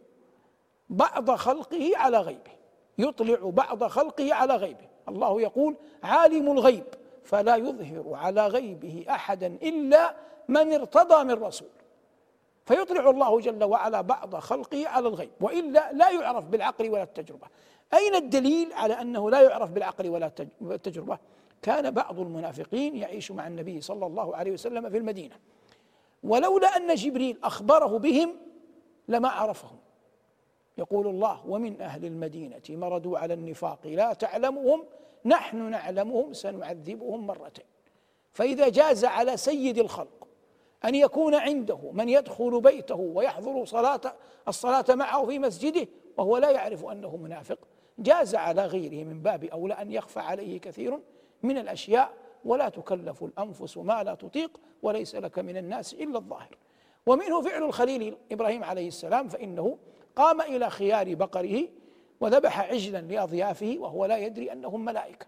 بعض 0.89 1.31
خلقه 1.31 1.91
على 1.95 2.17
غيبه 2.19 2.51
يطلع 2.97 3.49
بعض 3.49 3.83
خلقه 3.83 4.33
على 4.33 4.55
غيبه. 4.55 4.87
الله 5.07 5.41
يقول 5.41 5.75
عالم 6.03 6.51
الغيب. 6.51 6.85
فلا 7.23 7.55
يظهر 7.55 8.13
على 8.13 8.47
غيبه 8.47 9.05
أحدا 9.09 9.47
إلا 9.47 10.15
من 10.47 10.73
ارتضى 10.73 11.23
من 11.23 11.43
رسول. 11.43 11.69
فيطلع 12.65 13.09
الله 13.09 13.39
جل 13.39 13.63
وعلا 13.63 14.01
بعض 14.01 14.35
خلقه 14.35 14.87
على 14.87 15.07
الغيب 15.07 15.31
وإلا 15.41 15.91
لا 15.93 16.09
يعرف 16.09 16.45
بالعقل 16.45 16.89
ولا 16.89 17.03
التجربة. 17.03 17.47
أين 17.93 18.15
الدليل 18.15 18.73
على 18.73 18.93
أنه 18.93 19.29
لا 19.29 19.41
يعرف 19.41 19.71
بالعقل 19.71 20.09
ولا 20.09 20.31
التجربة؟ 20.61 21.17
كان 21.61 21.91
بعض 21.91 22.19
المنافقين 22.19 22.95
يعيش 22.95 23.31
مع 23.31 23.47
النبي 23.47 23.81
صلى 23.81 24.05
الله 24.05 24.35
عليه 24.35 24.51
وسلم 24.51 24.89
في 24.89 24.97
المدينة. 24.97 25.35
ولولا 26.23 26.77
أن 26.77 26.95
جبريل 26.95 27.37
أخبره 27.43 27.97
بهم 27.97 28.35
لما 29.07 29.29
عرفهم. 29.29 29.77
يقول 30.77 31.07
الله 31.07 31.47
ومن 31.47 31.81
أهل 31.81 32.05
المدينة 32.05 32.61
مردوا 32.69 33.19
على 33.19 33.33
النفاق 33.33 33.87
لا 33.87 34.13
تعلمهم 34.13 34.83
نحن 35.25 35.69
نعلمهم 35.69 36.33
سنعذبهم 36.33 37.27
مرتين. 37.27 37.65
فإذا 38.33 38.69
جاز 38.69 39.05
على 39.05 39.37
سيد 39.37 39.77
الخلق 39.77 40.27
أن 40.85 40.95
يكون 40.95 41.35
عنده 41.35 41.91
من 41.91 42.09
يدخل 42.09 42.61
بيته 42.61 42.95
ويحضر 42.95 43.65
صلاه 43.65 44.01
الصلاة 44.47 44.85
معه 44.89 45.25
في 45.25 45.39
مسجده 45.39 45.87
وهو 46.17 46.37
لا 46.37 46.49
يعرف 46.49 46.85
أنه 46.85 47.17
منافق 47.17 47.57
جاز 47.99 48.35
على 48.35 48.65
غيره 48.65 49.03
من 49.03 49.21
باب 49.21 49.43
أولى 49.43 49.73
أن 49.73 49.91
يخفى 49.91 50.19
عليه 50.19 50.59
كثير 50.59 50.99
من 51.43 51.57
الأشياء 51.57 52.13
ولا 52.45 52.69
تكلف 52.69 53.23
الأنفس 53.23 53.77
ما 53.77 54.03
لا 54.03 54.13
تطيق 54.15 54.59
وليس 54.83 55.15
لك 55.15 55.39
من 55.39 55.57
الناس 55.57 55.93
إلا 55.93 56.17
الظاهر. 56.17 56.57
ومنه 57.05 57.41
فعل 57.41 57.63
الخليل 57.63 58.17
إبراهيم 58.31 58.63
عليه 58.63 58.87
السلام 58.87 59.27
فإنه 59.27 59.77
قام 60.15 60.41
إلى 60.41 60.69
خيار 60.69 61.15
بقره 61.15 61.67
وذبح 62.21 62.59
عجلا 62.59 62.97
لأضيافه 62.97 63.75
وهو 63.79 64.05
لا 64.05 64.17
يدري 64.17 64.51
أنهم 64.51 64.85
ملائكة. 64.85 65.25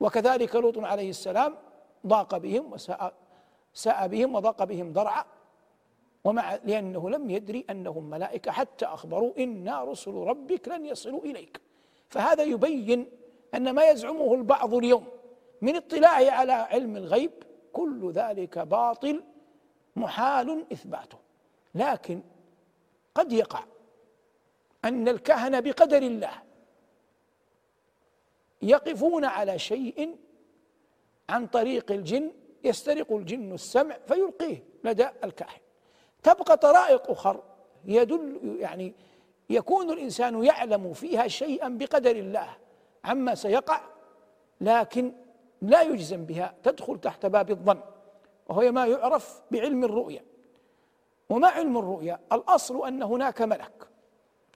وكذلك 0.00 0.56
لوط 0.56 0.78
عليه 0.78 1.10
السلام 1.10 1.54
ضاق 2.06 2.36
بهم 2.36 2.72
وساء 2.72 3.12
ساء 3.74 4.08
بهم 4.08 4.34
وضاق 4.34 4.64
بهم 4.64 4.92
ضرعا 4.92 5.24
ومع 6.24 6.54
لأنه 6.64 7.10
لم 7.10 7.30
يدري 7.30 7.64
أنهم 7.70 8.10
ملائكة 8.10 8.50
حتى 8.52 8.86
أخبروا 8.86 9.32
إنا 9.38 9.84
رسل 9.84 10.14
ربك 10.14 10.68
لن 10.68 10.86
يصلوا 10.86 11.24
إليك. 11.24 11.60
فهذا 12.08 12.42
يبين 12.42 13.10
أن 13.54 13.70
ما 13.70 13.88
يزعمه 13.88 14.34
البعض 14.34 14.74
اليوم 14.74 15.06
من 15.62 15.76
اطلاعه 15.76 16.30
على 16.30 16.52
علم 16.52 16.96
الغيب 16.96 17.30
كل 17.72 18.10
ذلك 18.10 18.58
باطل 18.58 19.22
محال 19.96 20.64
إثباته. 20.72 21.18
لكن 21.74 22.20
قد 23.14 23.32
يقع 23.32 23.64
أن 24.84 25.08
الكهنة 25.08 25.60
بقدر 25.60 26.02
الله. 26.02 26.42
يقفون 28.62 29.24
على 29.24 29.58
شيء 29.58 30.16
عن 31.28 31.46
طريق 31.46 31.92
الجن 31.92 32.32
يسترق 32.64 33.12
الجن 33.12 33.52
السمع 33.52 33.96
فيلقيه 34.08 34.64
لدى 34.84 35.08
الكاهن. 35.24 35.60
تبقى 36.22 36.56
طرائق 36.56 37.10
أخر 37.10 37.42
يدل 37.84 38.56
يعني 38.60 38.94
يكون 39.50 39.90
الإنسان 39.90 40.44
يعلم 40.44 40.92
فيها 40.92 41.28
شيئا 41.28 41.68
بقدر 41.68 42.16
الله 42.16 42.56
عما 43.04 43.34
سيقع 43.34 43.80
لكن 44.60 45.12
لا 45.62 45.82
يجزم 45.82 46.24
بها 46.24 46.54
تدخل 46.62 47.00
تحت 47.00 47.26
باب 47.26 47.50
الظن 47.50 47.80
وهو 48.48 48.72
ما 48.72 48.86
يعرف 48.86 49.42
بعلم 49.50 49.84
الرؤيا 49.84 50.24
وما 51.28 51.48
علم 51.48 51.78
الرؤيا 51.78 52.20
الأصل 52.32 52.86
أن 52.86 53.02
هناك 53.02 53.42
ملك. 53.42 53.88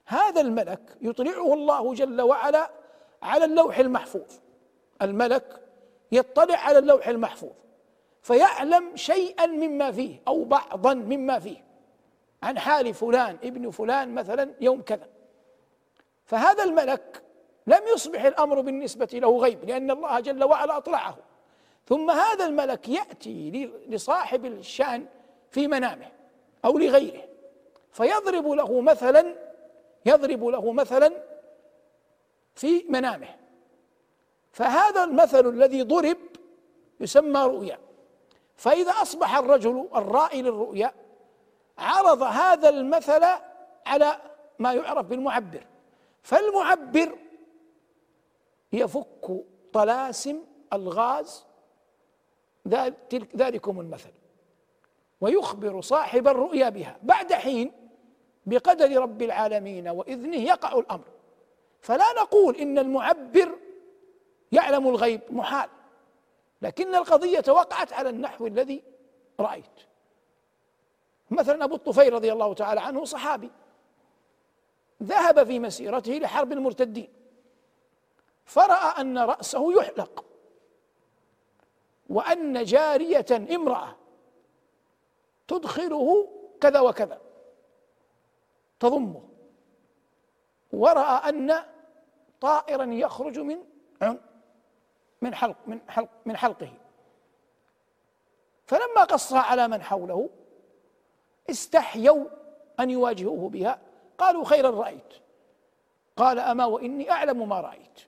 هذا 0.05 0.41
الملك 0.41 0.97
يطلعه 1.01 1.53
الله 1.53 1.93
جل 1.93 2.21
وعلا 2.21 2.71
على 3.21 3.45
اللوح 3.45 3.77
المحفوظ. 3.77 4.31
الملك 5.01 5.61
يطلع 6.11 6.57
على 6.57 6.79
اللوح 6.79 7.07
المحفوظ 7.07 7.51
فيعلم 8.21 8.95
شيئا 8.95 9.45
مما 9.45 9.91
فيه 9.91 10.21
أو 10.27 10.43
بعضا 10.43 10.93
مما 10.93 11.39
فيه. 11.39 11.63
عن 12.43 12.59
حال 12.59 12.93
فلان 12.93 13.37
ابن 13.43 13.69
فلان 13.69 14.13
مثلا 14.13 14.53
يوم 14.61 14.81
كذا. 14.81 15.07
فهذا 16.25 16.63
الملك 16.63 17.23
لم 17.67 17.81
يصبح 17.93 18.23
الأمر 18.23 18.61
بالنسبة 18.61 19.09
له 19.13 19.37
غيب 19.37 19.65
لأن 19.65 19.91
الله 19.91 20.19
جل 20.19 20.43
وعلا 20.43 20.77
أطلعه. 20.77 21.17
ثم 21.85 22.11
هذا 22.11 22.45
الملك 22.45 22.89
يأتي 22.89 23.69
لصاحب 23.87 24.45
الشأن 24.45 25.05
في 25.51 25.67
منامه 25.67 26.11
أو 26.65 26.77
لغيره 26.77 27.23
فيضرب 27.91 28.47
له 28.47 28.81
مثلا 28.81 29.35
يضرب 30.05 30.45
له 30.45 30.71
مثلا 30.71 31.23
في 32.55 32.85
منامه. 32.89 33.35
فهذا 34.51 35.03
المثل 35.03 35.49
الذي 35.49 35.81
ضرب 35.81 36.17
يسمى 36.99 37.41
رؤيا. 37.41 37.79
فإذا 38.55 38.91
أصبح 38.91 39.37
الرجل 39.37 39.89
الرائي 39.95 40.41
للرؤيا 40.41 40.93
عرض 41.77 42.21
هذا 42.21 42.69
المثل 42.69 43.23
على 43.85 44.21
ما 44.59 44.73
يعرف 44.73 45.05
بالمعبر. 45.05 45.67
فالمعبر 46.23 47.17
يفك 48.73 49.43
طلاسم 49.73 50.39
الغاز 50.73 51.45
ذلكم 53.35 53.79
المثل. 53.79 54.11
ويخبر 55.21 55.81
صاحب 55.81 56.27
الرؤيا 56.27 56.69
بها. 56.69 56.97
بعد 57.03 57.33
حين 57.33 57.82
بقدر 58.45 59.01
رب 59.01 59.21
العالمين 59.21 59.87
وإذنه 59.87 60.37
يقع 60.37 60.79
الأمر. 60.79 61.07
فلا 61.81 62.13
نقول 62.13 62.55
إن 62.55 62.79
المعبر 62.79 63.57
يعلم 64.51 64.87
الغيب 64.87 65.21
محال 65.29 65.69
لكن 66.61 66.95
القضية 66.95 67.43
وقعت 67.47 67.93
على 67.93 68.09
النحو 68.09 68.47
الذي 68.47 68.83
رأيت. 69.39 69.79
مثلا 71.31 71.63
أبو 71.63 71.75
الطفيل 71.75 72.13
رضي 72.13 72.33
الله 72.33 72.53
تعالى 72.53 72.81
عنه 72.81 73.05
صحابي 73.05 73.51
ذهب 75.03 75.43
في 75.43 75.59
مسيرته 75.59 76.11
لحرب 76.11 76.51
المرتدين 76.51 77.09
فرأى 78.45 79.01
أن 79.01 79.17
رأسه 79.17 79.73
يحلق 79.73 80.25
وأن 82.09 82.63
جارية 82.63 83.25
امرأة 83.31 83.95
تدخله 85.47 86.29
كذا 86.61 86.79
وكذا. 86.79 87.21
تضمه. 88.83 89.21
ورأى 90.73 91.29
أن 91.29 91.55
طائرا 92.41 92.83
يخرج 92.83 93.39
من 93.39 93.57
من 95.21 95.35
حلق 95.35 95.57
من 95.67 95.79
حلق 95.89 96.09
من 96.25 96.37
حلقه. 96.37 96.73
فلما 98.65 99.03
قصها 99.03 99.39
على 99.39 99.67
من 99.67 99.81
حوله 99.81 100.29
استحيوا 101.49 102.25
أن 102.79 102.89
يواجهوه 102.89 103.49
بها. 103.49 103.79
قالوا 104.17 104.45
خيرا 104.45 104.69
رأيت. 104.69 105.13
قال 106.17 106.39
أما 106.39 106.65
وإني 106.65 107.11
أعلم 107.11 107.49
ما 107.49 107.61
رأيت. 107.61 107.99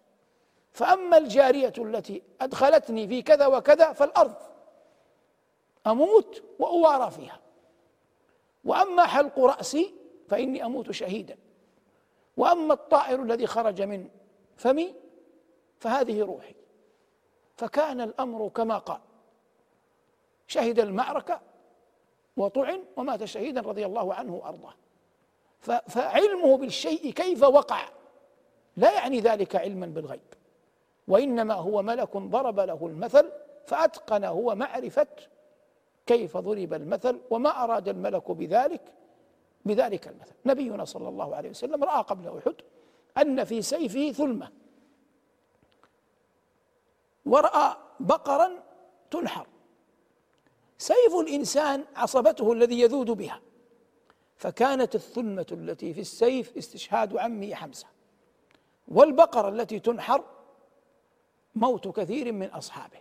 فأما 0.72 1.18
الجارية 1.18 1.74
التي 1.78 2.24
أدخلتني 2.42 3.08
في 3.08 3.22
كذا 3.22 3.48
وكذا 3.48 3.94
فالأرض 3.94 4.36
أموت 5.88 6.44
وأوارى 6.60 7.12
فيها. 7.12 7.40
وأما 8.66 9.06
حلق 9.06 9.40
رأسي 9.40 10.05
فإني 10.28 10.66
أموت 10.66 10.92
شهيدا. 10.92 11.38
وأما 12.38 12.74
الطائر 12.74 13.22
الذي 13.22 13.48
خرج 13.48 13.82
من 13.82 14.10
فمي 14.58 14.94
فهذه 15.80 16.24
روحي. 16.24 16.56
فكان 17.56 18.02
الأمر 18.02 18.48
كما 18.48 18.78
قال. 18.78 19.00
شهد 20.48 20.80
المعركة 20.80 21.42
وطعن 22.38 22.84
ومات 22.98 23.24
شهيدا 23.24 23.62
رضي 23.62 23.86
الله 23.86 24.14
عنه 24.14 24.36
وأرضاه. 24.36 24.74
فعلمه 25.88 26.58
بالشيء 26.58 27.12
كيف 27.12 27.44
وقع. 27.44 27.90
لا 28.78 28.94
يعني 28.94 29.20
ذلك 29.20 29.56
علما 29.56 29.86
بالغيب. 29.86 30.34
وإنما 31.08 31.54
هو 31.54 31.82
ملك 31.82 32.18
ضرب 32.18 32.60
له 32.60 32.80
المثل 32.82 33.32
فاتقن 33.66 34.24
هو 34.24 34.56
معرفه 34.56 35.08
كيف 36.06 36.38
ضرب 36.38 36.74
المثل 36.74 37.20
وما 37.30 37.64
أراد 37.64 37.90
الملك 37.90 38.32
بذلك 38.32 38.82
بذلك 39.66 40.08
المثل. 40.08 40.34
نبينا 40.46 40.86
صلى 40.86 41.10
الله 41.10 41.36
عليه 41.36 41.50
وسلم 41.50 41.84
رأى 41.84 42.04
قبل 42.04 42.38
أحد 42.38 42.56
أن 43.18 43.44
في 43.44 43.62
سيفه 43.62 44.12
ثلمة 44.12 44.52
ورأى 47.26 47.78
بقرا 48.00 48.52
تنحر. 49.12 49.48
سيف 50.78 51.16
الإنسان 51.16 51.86
عصبته 51.96 52.54
الذي 52.54 52.80
يذود 52.80 53.12
بها. 53.12 53.42
فكانت 54.38 54.96
الثلمة 54.96 55.46
التي 55.52 55.94
في 55.94 56.02
السيف 56.02 56.58
استشهاد 56.58 57.18
عمي 57.18 57.56
حمزة 57.56 57.88
والبقرة 58.88 59.50
التي 59.50 59.80
تنحر 59.80 60.24
موت 61.56 61.88
كثير 61.88 62.32
من 62.32 62.48
أصحابه. 62.48 62.98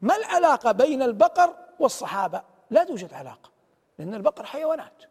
ما 0.00 0.16
العلاقة 0.16 0.72
بين 0.72 1.02
البقر 1.02 1.56
والصحابة؟ 1.78 2.42
لا 2.70 2.84
توجد 2.84 3.14
علاقة 3.14 3.50
لأن 3.98 4.14
البقر 4.14 4.44
حيوانات. 4.44 5.02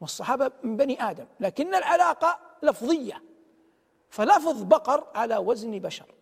والصحابة 0.00 0.52
من 0.62 0.76
بني 0.76 1.02
آدم 1.10 1.26
لكن 1.40 1.74
العلاقة 1.74 2.38
لفظية. 2.62 3.22
فلفظ 4.10 4.62
بقر 4.62 5.06
على 5.14 5.36
وزن 5.36 5.78
بشر. 5.78 6.14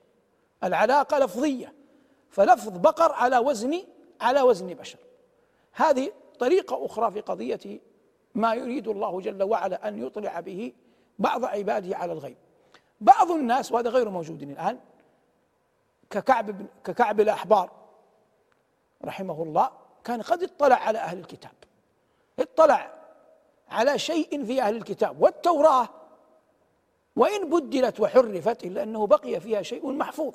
العلاقة 0.64 1.18
لفظية. 1.18 1.74
فلفظ 2.30 2.78
بقر 2.78 3.12
على 3.12 3.38
وزن 3.38 3.82
على 4.20 4.42
وزن 4.42 4.66
بشر. 4.66 4.98
هذه 5.72 6.12
طريقة 6.38 6.86
أخرى 6.86 7.10
في 7.10 7.20
قضية 7.20 7.80
ما 8.34 8.54
يريد 8.54 8.88
الله 8.88 9.20
جل 9.20 9.42
وعلا 9.42 9.88
أن 9.88 10.06
يطلع 10.06 10.40
به 10.40 10.72
بعض 11.18 11.44
عباده 11.44 11.96
على 11.96 12.12
الغيب. 12.12 12.36
بعض 13.00 13.30
الناس 13.30 13.72
وهذا 13.72 13.90
غير 13.90 14.08
موجود 14.08 14.42
الآن 14.42 14.78
ككعب 16.10 16.66
ككعب 16.84 17.20
الأحبار 17.20 17.70
رحمه 19.04 19.42
الله 19.42 19.70
كان 20.04 20.22
قد 20.22 20.42
اطلع 20.42 20.76
على 20.76 20.98
أهل 20.98 21.18
الكتاب. 21.18 21.52
اطلع 22.38 22.97
على 23.70 23.98
شيء 23.98 24.44
في 24.44 24.62
أهل 24.62 24.76
الكتاب 24.76 25.22
والتوراة. 25.22 25.88
وإن 27.16 27.48
بدلت 27.50 28.00
وحرفت 28.00 28.64
إلا 28.64 28.82
أنه 28.82 29.06
بقي 29.06 29.40
فيها 29.40 29.62
شيء 29.62 29.92
محفوظ. 29.92 30.34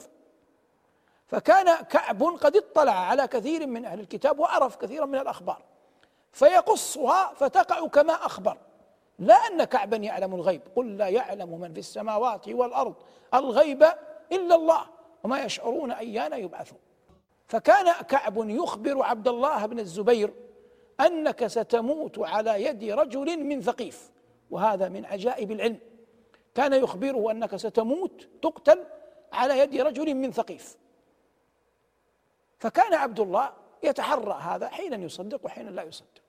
فكان 1.28 1.76
كعب 1.76 2.24
قد 2.24 2.56
اطلع 2.58 2.91
على 2.91 3.28
كثير 3.28 3.67
من 3.67 3.86
أهل 3.86 4.00
الكتاب 4.00 4.39
وعرف 4.39 4.76
كثيرا 4.76 5.06
من 5.06 5.19
الأخبار. 5.19 5.62
فيقصها 6.32 7.34
فتقع 7.34 7.88
كما 7.88 8.13
أخبر. 8.13 8.58
لا 9.19 9.36
أن 9.36 9.63
كعبا 9.63 9.98
يعلم 9.98 10.36
الغيب. 10.36 10.62
قل 10.76 10.98
لا 10.98 11.08
يعلم 11.08 11.60
من 11.60 11.74
في 11.74 11.80
السماوات 11.80 12.50
والأرض 12.50 12.93
الغيب 13.34 13.84
إلا 14.32 14.56
الله 14.56 14.86
وما 15.24 15.43
يشعرون 15.43 15.91
أيان 15.91 16.34
يبعثون. 16.34 16.80
فكان 17.48 17.91
كعب 17.91 18.50
يخبر 18.50 19.04
عبد 19.04 19.28
الله 19.28 19.65
بن 19.65 19.80
الزبير 19.80 20.34
أنك 21.01 21.47
ستموت 21.47 22.19
على 22.19 22.63
يد 22.63 22.84
رجل 22.84 23.43
من 23.43 23.62
ثقيف. 23.62 24.12
وهذا 24.51 24.89
من 24.89 25.06
عجائب 25.06 25.51
العلم. 25.51 25.79
كان 26.56 26.73
يخبره 26.73 27.32
أنك 27.32 27.56
ستموت 27.56 28.29
تقتل 28.41 28.84
على 29.34 29.60
يد 29.60 29.75
رجل 29.82 30.13
من 30.13 30.32
ثقيف. 30.32 30.77
فكان 32.60 32.93
عبد 32.93 33.19
الله 33.19 33.53
يتحرى 33.84 34.34
هذا 34.41 34.67
حينا 34.67 34.97
يصدق 34.97 35.45
وحينا 35.45 35.69
لا 35.69 35.84
يصدق. 35.84 36.23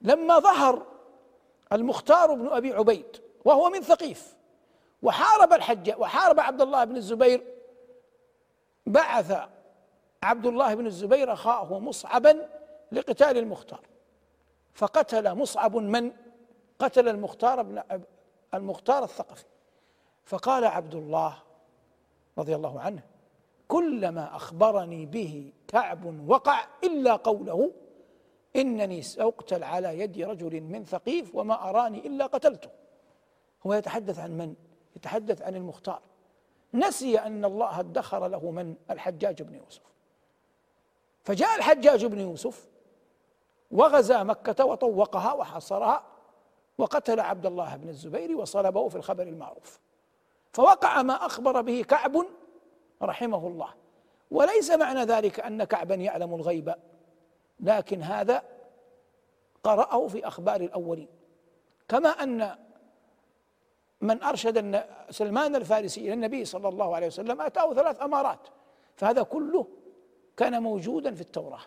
لما 0.00 0.38
ظهر 0.38 0.86
المختار 1.72 2.34
بن 2.34 2.48
أبي 2.48 2.72
عبيد 2.72 3.16
وهو 3.44 3.70
من 3.70 3.80
ثقيف 3.80 4.36
وحارب 5.02 5.52
الحج 5.52 5.94
وحارب 5.98 6.40
عبد 6.40 6.60
الله 6.60 6.84
بن 6.84 6.96
الزبير 6.96 7.44
بعث 8.86 9.48
عبد 10.22 10.46
الله 10.46 10.74
بن 10.74 10.86
الزبير 10.86 11.32
أخاه 11.32 11.78
مصعبا 11.78 12.48
لقتال 12.92 13.38
المختار. 13.38 13.80
فقتل 14.74 15.34
مصعب 15.34 15.76
من؟ 15.76 16.12
قتل 16.78 17.08
المختار 17.08 17.62
بن 17.62 17.82
المختار 18.54 19.04
الثقفي. 19.04 19.44
فقال 20.24 20.64
عبد 20.64 20.94
الله 20.94 21.42
رضي 22.38 22.54
الله 22.54 22.80
عنه 22.80 23.02
كلما 23.68 24.36
أخبرني 24.36 25.06
به 25.06 25.52
كعب 25.68 26.28
وقع 26.28 26.66
إلا 26.84 27.16
قوله 27.16 27.72
إنني 28.56 29.02
سأقتل 29.02 29.64
على 29.64 30.00
يد 30.00 30.20
رجل 30.20 30.60
من 30.60 30.84
ثقيف 30.84 31.34
وما 31.34 31.68
أراني 31.68 32.06
إلا 32.06 32.26
قتلته. 32.26 32.70
هو 33.66 33.74
يتحدث 33.74 34.18
عن 34.18 34.30
من؟ 34.38 34.54
يتحدث 34.96 35.42
عن 35.42 35.56
المختار. 35.56 36.00
نسي 36.74 37.18
أن 37.18 37.44
الله 37.44 37.80
ادخر 37.80 38.26
له 38.28 38.50
من؟ 38.50 38.74
الحجاج 38.90 39.42
بن 39.42 39.54
يوسف. 39.54 39.82
فجاء 41.24 41.56
الحجاج 41.56 42.06
بن 42.06 42.20
يوسف 42.20 42.71
وغزا 43.72 44.22
مكة 44.22 44.64
وطوقها 44.64 45.32
وحاصرها 45.32 46.04
وقتل 46.78 47.20
عبد 47.20 47.46
الله 47.46 47.76
بن 47.76 47.88
الزبير 47.88 48.36
وصلبه 48.36 48.88
في 48.88 48.96
الخبر 48.96 49.22
المعروف. 49.22 49.80
فوقع 50.52 51.02
ما 51.02 51.14
أخبر 51.14 51.60
به 51.60 51.82
كعب 51.82 52.26
رحمه 53.02 53.46
الله. 53.46 53.68
وليس 54.30 54.70
معنى 54.70 55.04
ذلك 55.04 55.40
أن 55.40 55.64
كعبا 55.64 55.94
يعلم 55.94 56.34
الغيب 56.34 56.74
لكن 57.60 58.02
هذا 58.02 58.42
قرأه 59.64 60.08
في 60.08 60.26
أخبار 60.28 60.60
الأولين. 60.60 61.08
كما 61.88 62.08
أن 62.08 62.58
من 64.00 64.22
أرشد 64.22 64.84
سلمان 65.10 65.56
الفارسي 65.56 66.00
إلى 66.00 66.12
النبي 66.12 66.44
صلى 66.44 66.68
الله 66.68 66.96
عليه 66.96 67.06
وسلم 67.06 67.40
أتاه 67.40 67.74
ثلاث 67.74 68.02
أمارات 68.02 68.48
فهذا 68.96 69.22
كله 69.22 69.66
كان 70.36 70.62
موجودا 70.62 71.14
في 71.14 71.20
التوراة. 71.20 71.60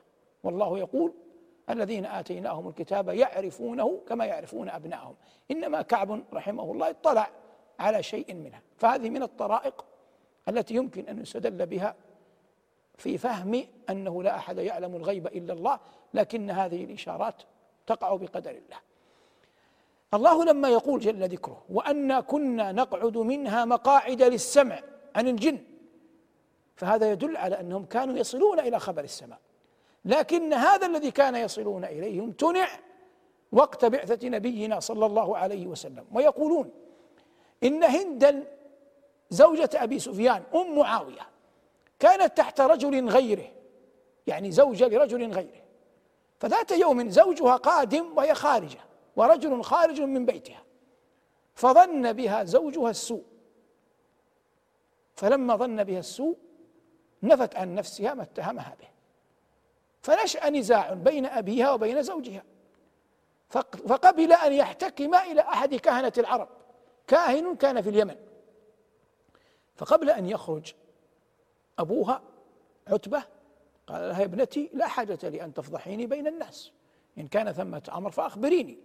والله 0.44 0.78
يقول 0.80 1.14
الذين 1.70 2.06
آتيناهم 2.06 2.68
الكتاب 2.68 3.10
يعرفونه 3.10 4.02
كما 4.08 4.26
يعرفون 4.26 4.70
أبنائهم 4.70 5.16
إنما 5.52 5.82
كعب 5.82 6.24
رحمه 6.34 6.72
الله 6.72 6.90
اطلع 6.90 7.30
على 7.80 8.04
شيء 8.04 8.34
منها. 8.34 8.62
فهذه 8.78 9.10
من 9.10 9.24
الطرائق 9.24 9.86
التي 10.50 10.76
يمكن 10.76 11.08
أن 11.08 11.22
يستدل 11.22 11.66
بها 11.66 11.96
في 12.98 13.18
فهم 13.18 13.64
أنه 13.90 14.24
لا 14.24 14.36
أحد 14.36 14.58
يعلم 14.58 14.96
الغيب 14.96 15.28
إلا 15.28 15.54
الله 15.54 15.80
لكن 16.14 16.50
هذه 16.50 16.84
الإشارات 16.84 17.42
تقع 17.88 18.16
بقدر 18.16 18.52
الله. 18.52 18.78
الله 20.14 20.46
لما 20.46 20.70
يقول 20.70 21.00
جل 21.00 21.30
ذكره 21.30 21.64
وأنا 21.70 22.22
كنا 22.22 22.72
نقعد 22.72 23.18
منها 23.18 23.66
مقاعد 23.66 24.22
للسمع 24.22 24.80
عن 25.16 25.28
الجن 25.28 25.60
فهذا 26.76 27.12
يدل 27.12 27.38
على 27.38 27.60
أنهم 27.60 27.86
كانوا 27.86 28.18
يصلون 28.18 28.60
إلى 28.60 28.80
خبر 28.80 29.04
السماء. 29.04 29.40
لكن 30.06 30.54
هذا 30.54 30.88
الذي 30.88 31.12
كان 31.12 31.36
يصلون 31.36 31.86
إليه 31.86 32.20
امتنع 32.20 32.68
وقت 33.52 33.86
بعثة 33.86 34.30
نبينا 34.30 34.80
صلى 34.80 35.06
الله 35.06 35.38
عليه 35.38 35.68
وسلم. 35.68 36.06
ويقولون 36.14 36.72
إن 37.64 37.84
هندا 37.84 38.44
زوجة 39.30 39.70
أبي 39.74 40.00
سفيان 40.00 40.44
أم 40.56 40.80
معاوية 40.80 41.28
كانت 42.00 42.38
تحت 42.38 42.62
رجل 42.62 43.10
غيره 43.10 43.52
يعني 44.28 44.52
زوجة 44.52 44.88
لرجل 44.88 45.32
غيره. 45.32 45.66
فذات 46.40 46.72
يوم 46.72 47.10
زوجها 47.10 47.56
قادم 47.56 48.18
وهي 48.18 48.34
خارجة 48.34 48.80
ورجل 49.16 49.64
خارج 49.64 50.02
من 50.02 50.26
بيتها. 50.26 50.64
فظن 51.56 52.14
بها 52.14 52.44
زوجها 52.44 52.90
السوء. 52.90 53.24
فلما 55.16 55.56
ظن 55.56 55.84
بها 55.84 56.00
السوء 56.00 56.38
نفت 57.24 57.56
عن 57.56 57.76
نفسها 57.76 58.14
ما 58.14 58.24
اتهمها 58.24 58.76
به. 58.80 58.95
فنشأ 60.06 60.50
نزاع 60.50 60.94
بين 60.94 61.26
أبيها 61.26 61.72
وبين 61.72 62.02
زوجها. 62.02 62.44
فقبل 63.88 64.34
أن 64.34 64.54
يحتكم 64.54 65.16
إلى 65.16 65.42
أحد 65.42 65.76
كهنة 65.76 66.14
العرب 66.18 66.48
كاهن 67.08 67.56
كان 67.56 67.82
في 67.82 67.90
اليمن. 67.90 68.16
فقبل 69.76 70.10
أن 70.10 70.26
يخرج 70.26 70.74
أبوها 71.80 72.22
عتبة 72.88 73.24
قال 73.88 74.10
لها 74.10 74.20
يا 74.20 74.26
ابنتي 74.26 74.70
لا 74.74 74.88
حاجة 74.88 75.20
لي 75.24 75.44
أن 75.44 75.54
تفضحيني 75.54 76.06
بين 76.06 76.28
الناس 76.28 76.72
إن 77.18 77.28
كان 77.28 77.52
ثمة 77.52 77.92
أمر 77.94 78.12
فأخبريني. 78.12 78.78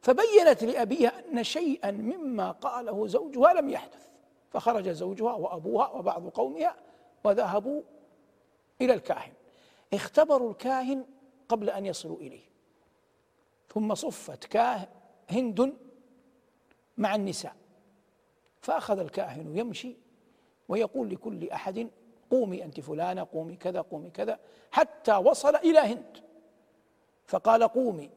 فبينت 0.00 0.64
لأبيها 0.64 1.12
أن 1.32 1.44
شيئا 1.44 1.90
مما 1.90 2.50
قاله 2.50 3.06
زوجها 3.06 3.52
لم 3.52 3.68
يحدث. 3.68 4.08
فخرج 4.50 4.88
زوجها 4.88 5.32
وأبوها 5.32 5.88
وبعض 5.88 6.28
قومها 6.28 6.76
وذهبوا 7.24 7.82
إلى 8.80 8.94
الكاهن. 8.94 9.32
اختبروا 9.92 10.50
الكاهن 10.50 11.04
قبل 11.48 11.70
أن 11.70 11.86
يصلوا 11.86 12.16
إليه. 12.16 12.48
ثم 13.74 13.94
صفت 13.94 14.44
كاه 14.44 14.88
هند 15.30 15.74
مع 16.98 17.14
النساء. 17.14 17.54
فأخذ 18.60 18.98
الكاهن 18.98 19.56
يمشي 19.56 19.96
ويقول 20.68 21.10
لكل 21.10 21.50
أحد 21.50 21.90
قومي 22.30 22.64
أنت 22.64 22.80
فلانة 22.80 23.26
قومي 23.32 23.56
كذا 23.56 23.80
قومي 23.80 24.10
كذا. 24.10 24.38
حتى 24.70 25.16
وصل 25.16 25.56
إلى 25.56 25.78
هند. 25.78 26.22
فقال 27.26 27.62
قومي 27.62 28.10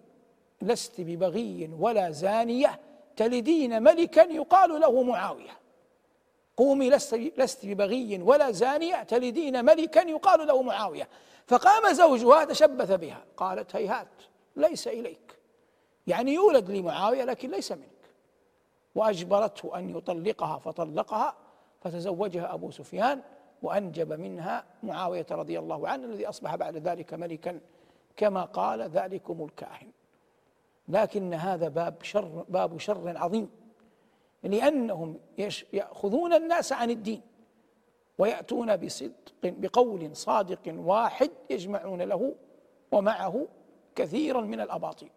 لست 0.61 1.01
ببغي 1.01 1.69
ولا 1.79 2.11
زانية 2.11 2.79
تلدين 3.15 3.83
ملكا 3.83 4.21
يقال 4.21 4.81
له 4.81 5.03
معاوية. 5.03 5.60
قومي 6.61 6.89
لست 6.89 7.13
لست 7.13 7.65
ببغي 7.65 8.21
ولا 8.21 8.51
زانية 8.51 9.03
تلدين 9.03 9.65
ملكا 9.65 9.99
يقال 9.99 10.47
له 10.47 10.61
معاوية. 10.61 11.07
فقام 11.47 11.93
زوجها 11.93 12.45
تشبث 12.45 12.91
بها. 12.91 13.23
قالت 13.37 13.75
هيهات 13.75 14.07
ليس 14.55 14.87
إليك. 14.87 15.37
يعني 16.07 16.33
يولد 16.33 16.71
لمعاوية 16.71 17.23
لكن 17.23 17.51
ليس 17.51 17.71
منك. 17.71 18.01
وأجبرته 18.95 19.77
أن 19.77 19.97
يطلقها 19.97 20.59
فطلقها 20.59 21.35
فتزوجها 21.81 22.53
أبو 22.53 22.71
سفيان 22.71 23.21
وأنجب 23.61 24.13
منها 24.13 24.63
معاوية 24.83 25.25
رضي 25.31 25.59
الله 25.59 25.87
عنه 25.87 26.05
الذي 26.05 26.29
أصبح 26.29 26.55
بعد 26.55 26.77
ذلك 26.77 27.13
ملكا 27.13 27.59
كما 28.17 28.43
قال 28.43 28.81
ذلكم 28.81 29.43
الكاهن. 29.43 29.91
لكن 30.87 31.33
هذا 31.33 31.67
باب 31.67 31.95
شر 32.03 32.45
باب 32.49 32.79
شر 32.79 33.17
عظيم. 33.17 33.60
لأنهم 34.43 35.19
يأخذون 35.73 36.33
الناس 36.33 36.73
عن 36.73 36.91
الدين 36.91 37.21
ويأتون 38.17 38.77
بصدق 38.77 39.13
بقول 39.43 40.15
صادق 40.15 40.59
واحد 40.67 41.31
يجمعون 41.49 42.01
له 42.01 42.35
ومعه 42.91 43.47
كثيرا 43.95 44.41
من 44.41 44.61
الأباطيل 44.61 45.09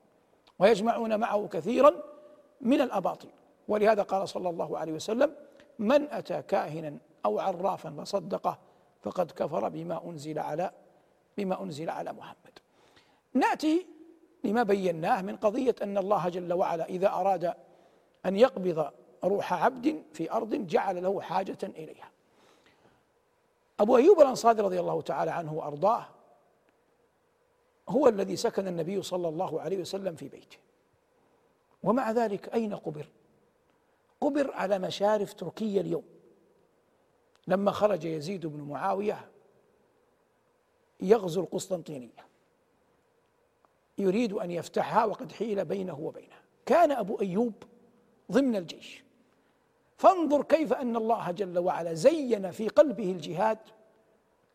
ويجمعون 0.59 1.21
معه 1.21 1.49
كثيرا 1.49 1.95
من 2.61 2.81
الأباطيل. 2.81 3.31
ولهذا 3.69 4.03
قال 4.03 4.29
صلى 4.29 4.49
الله 4.49 4.79
عليه 4.79 4.93
وسلم 4.93 5.35
من 5.79 6.09
أتى 6.11 6.43
كاهنا 6.43 6.99
أو 7.25 7.39
عرافا 7.39 7.91
فصدقه 7.91 8.59
فقد 9.03 9.31
كفر 9.31 9.69
بما 9.69 10.05
أنزل 10.05 10.39
على 10.39 10.71
بما 11.39 11.63
أنزل 11.63 11.91
على 11.91 12.13
محمد. 12.13 12.59
نأتي 13.35 13.87
لما 14.45 14.63
بيناه 14.63 15.23
من 15.23 15.37
قضية 15.37 15.75
أن 15.83 15.99
الله 15.99 16.29
جل 16.29 16.53
وعلا 16.53 16.85
إذا 16.85 17.09
أراد 17.09 17.55
أن 18.27 18.37
يقبض 18.37 18.91
روح 19.25 19.53
عبد 19.53 20.03
في 20.13 20.33
أرض 20.33 20.55
جعل 20.55 21.03
له 21.03 21.21
حاجة 21.21 21.59
إليها. 21.63 22.11
أبو 23.81 23.97
أيوب 23.97 24.21
الأنصاري 24.21 24.63
رضي 24.63 24.81
الله 24.81 25.03
تعالى 25.03 25.31
عنه 25.31 25.55
وأرضاه 25.55 26.07
هو 27.89 28.09
الذي 28.09 28.37
سكن 28.37 28.69
النبي 28.69 29.03
صلى 29.03 29.29
الله 29.29 29.61
عليه 29.61 29.79
وسلم 29.79 30.17
في 30.17 30.29
بيته. 30.29 30.59
ومع 31.83 32.11
ذلك 32.11 32.55
أين 32.55 32.75
قبر؟ 32.75 33.07
قبر 34.21 34.53
على 34.53 34.79
مشارف 34.79 35.35
تركيا 35.35 35.81
اليوم. 35.81 36.05
لما 37.47 37.71
خرج 37.71 38.05
يزيد 38.05 38.47
بن 38.47 38.61
معاوية 38.61 39.31
يغزو 41.01 41.41
القسطنطينية. 41.41 42.25
يريد 43.99 44.33
أن 44.33 44.51
يفتحها 44.51 45.05
وقد 45.05 45.33
حيل 45.33 45.65
بينه 45.65 46.01
وبينها 46.01 46.43
كان 46.67 46.93
أبو 46.93 47.21
أيوب 47.21 47.55
ضمن 48.33 48.57
الجيش. 48.57 49.04
فانظر 49.97 50.43
كيف 50.43 50.73
أن 50.73 50.97
الله 50.97 51.31
جل 51.31 51.59
وعلا 51.59 51.95
زين 51.95 52.51
في 52.51 52.69
قلبه 52.69 53.13
الجهاد 53.13 53.59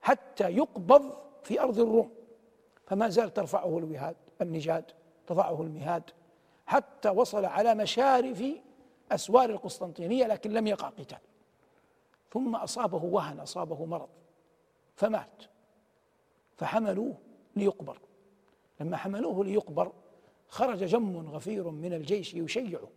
حتى 0.01 0.49
يقبض 0.49 1.17
في 1.43 1.61
أرض 1.61 1.79
الروم. 1.79 2.11
فما 2.85 3.09
زال 3.09 3.33
ترفعه 3.33 3.77
الوهاد 3.77 4.15
النجاد 4.41 4.85
تضعه 5.27 5.61
المهاد 5.61 6.03
حتى 6.65 7.09
وصل 7.09 7.45
على 7.45 7.75
مشارف 7.75 8.43
أسوار 9.11 9.49
القسطنطينية 9.49 10.27
لكن 10.27 10.51
لم 10.51 10.67
يقع 10.67 10.89
قتال. 10.89 11.17
ثم 12.31 12.55
أصابه 12.55 13.03
وهن 13.03 13.39
أصابه 13.39 13.85
مرض 13.85 14.09
فمات. 14.95 15.43
فحملوه 16.57 17.15
ليقبر. 17.55 17.99
لما 18.79 18.97
حملوه 18.97 19.45
ليقبر 19.45 19.91
خرج 20.47 20.83
جم 20.83 21.29
غفير 21.29 21.69
من 21.69 21.93
الجيش 21.93 22.33
يشيعه. 22.33 22.87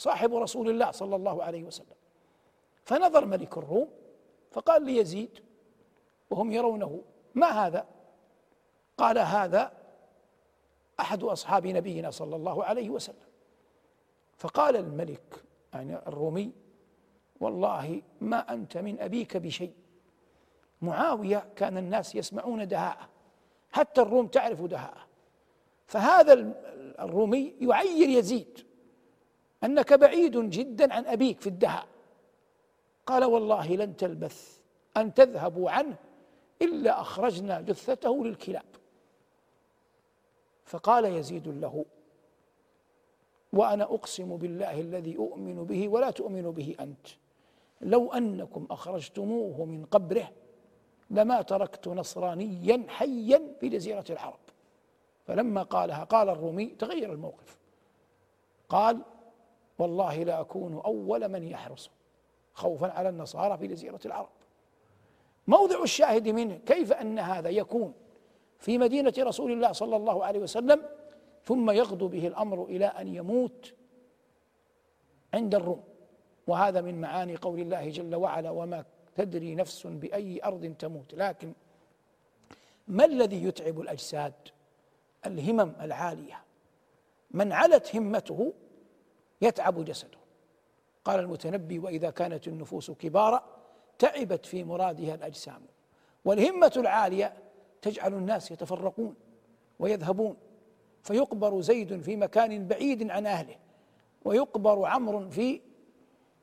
صاحب 0.00 0.34
رسول 0.34 0.70
الله 0.70 0.90
صلى 0.90 1.16
الله 1.16 1.42
عليه 1.42 1.64
وسلم. 1.64 1.96
فنظر 2.84 3.24
ملك 3.24 3.58
الروم 3.58 3.88
فقال 4.50 4.82
ليزيد 4.82 5.40
وهم 6.30 6.52
يرونه 6.52 7.02
ما 7.34 7.46
هذا؟ 7.46 7.86
قال 8.98 9.18
هذا 9.18 9.72
أحد 11.00 11.22
أصحاب 11.24 11.66
نبينا 11.66 12.10
صلى 12.10 12.36
الله 12.36 12.64
عليه 12.64 12.90
وسلم. 12.90 13.28
فقال 14.36 14.76
الملك 14.76 15.44
يعني 15.74 15.96
الرومي 15.96 16.52
والله 17.40 18.02
ما 18.20 18.52
أنت 18.52 18.76
من 18.76 19.00
أبيك 19.00 19.36
بشيء. 19.36 19.72
معاوية 20.82 21.48
كان 21.56 21.76
الناس 21.78 22.14
يسمعون 22.14 22.68
دهاءه 22.68 23.08
حتى 23.72 24.00
الروم 24.00 24.26
تعرف 24.26 24.62
دهاءه. 24.62 25.06
فهذا 25.86 26.32
الرومي 27.00 27.54
يعير 27.60 28.08
يزيد. 28.08 28.69
أنك 29.64 29.92
بعيد 29.92 30.50
جدا 30.50 30.94
عن 30.94 31.06
أبيك 31.06 31.40
في 31.40 31.46
الدهاء. 31.46 31.86
قال 33.06 33.24
والله 33.24 33.76
لن 33.76 33.96
تلبث 33.96 34.60
أن 34.96 35.14
تذهبوا 35.14 35.70
عنه 35.70 35.96
إلا 36.62 37.00
أخرجنا 37.00 37.60
جثته 37.60 38.24
للكلاب. 38.24 38.64
فقال 40.64 41.04
يزيد 41.04 41.48
له 41.48 41.84
وأنا 43.52 43.84
أقسم 43.84 44.36
بالله 44.36 44.80
الذي 44.80 45.16
أؤمن 45.16 45.64
به 45.64 45.88
ولا 45.88 46.10
تؤمن 46.10 46.50
به 46.50 46.76
أنت. 46.80 47.06
لو 47.80 48.12
أنكم 48.12 48.66
أخرجتموه 48.70 49.64
من 49.64 49.84
قبره 49.84 50.32
لما 51.10 51.42
تركت 51.42 51.88
نصرانيا 51.88 52.84
حيا 52.88 53.54
في 53.60 53.68
جزيرة 53.68 54.04
العرب 54.10 54.38
فلما 55.26 55.62
قالها 55.62 56.04
قال 56.04 56.28
الرومي 56.28 56.66
تغير 56.66 57.12
الموقف. 57.12 57.58
قال 58.68 59.02
والله 59.80 60.22
لا 60.22 60.40
أكون 60.40 60.80
أول 60.84 61.28
من 61.28 61.42
يحرس 61.42 61.90
خوفا 62.54 62.90
على 62.90 63.08
النصارى 63.08 63.58
في 63.58 63.66
جزيرة 63.66 64.00
العرب. 64.06 64.28
موضع 65.46 65.82
الشاهد 65.82 66.28
منه 66.28 66.60
كيف 66.66 66.92
أن 66.92 67.18
هذا 67.18 67.48
يكون 67.48 67.94
في 68.58 68.78
مدينة 68.78 69.12
رسول 69.18 69.52
الله 69.52 69.72
صلى 69.72 69.96
الله 69.96 70.24
عليه 70.24 70.40
وسلم 70.40 70.82
ثم 71.44 71.70
يغدو 71.70 72.08
به 72.08 72.26
الأمر 72.26 72.64
إلى 72.64 72.86
أن 72.86 73.14
يموت 73.14 73.74
عند 75.34 75.54
الروم. 75.54 75.82
وهذا 76.46 76.80
من 76.80 77.00
معاني 77.00 77.36
قول 77.36 77.60
الله 77.60 77.88
جل 77.88 78.14
وعلا 78.14 78.50
وما 78.50 78.84
تدري 79.16 79.54
نفس 79.54 79.86
بأي 79.86 80.40
أرض 80.44 80.74
تموت. 80.78 81.14
لكن 81.14 81.52
ما 82.88 83.04
الذي 83.04 83.44
يتعب 83.44 83.80
الأجساد؟ 83.80 84.32
الهمم 85.26 85.72
العالية. 85.80 86.40
من 87.30 87.52
علت 87.52 87.96
همته 87.96 88.52
يتعب 89.40 89.84
جسده. 89.84 90.18
قال 91.04 91.20
المتنبي 91.20 91.78
وإذا 91.78 92.10
كانت 92.10 92.48
النفوس 92.48 92.90
كبارا 92.90 93.42
تعبت 93.98 94.46
في 94.46 94.64
مرادها 94.64 95.14
الأجسام. 95.14 95.62
والهمة 96.24 96.72
العالية 96.76 97.32
تجعل 97.82 98.14
الناس 98.14 98.50
يتفرقون 98.50 99.14
ويذهبون. 99.78 100.36
فيقبر 101.02 101.60
زيد 101.60 102.00
في 102.00 102.16
مكان 102.16 102.66
بعيد 102.66 103.10
عن 103.10 103.26
أهله 103.26 103.56
ويقبر 104.24 104.84
عمرو 104.84 105.30
في 105.30 105.60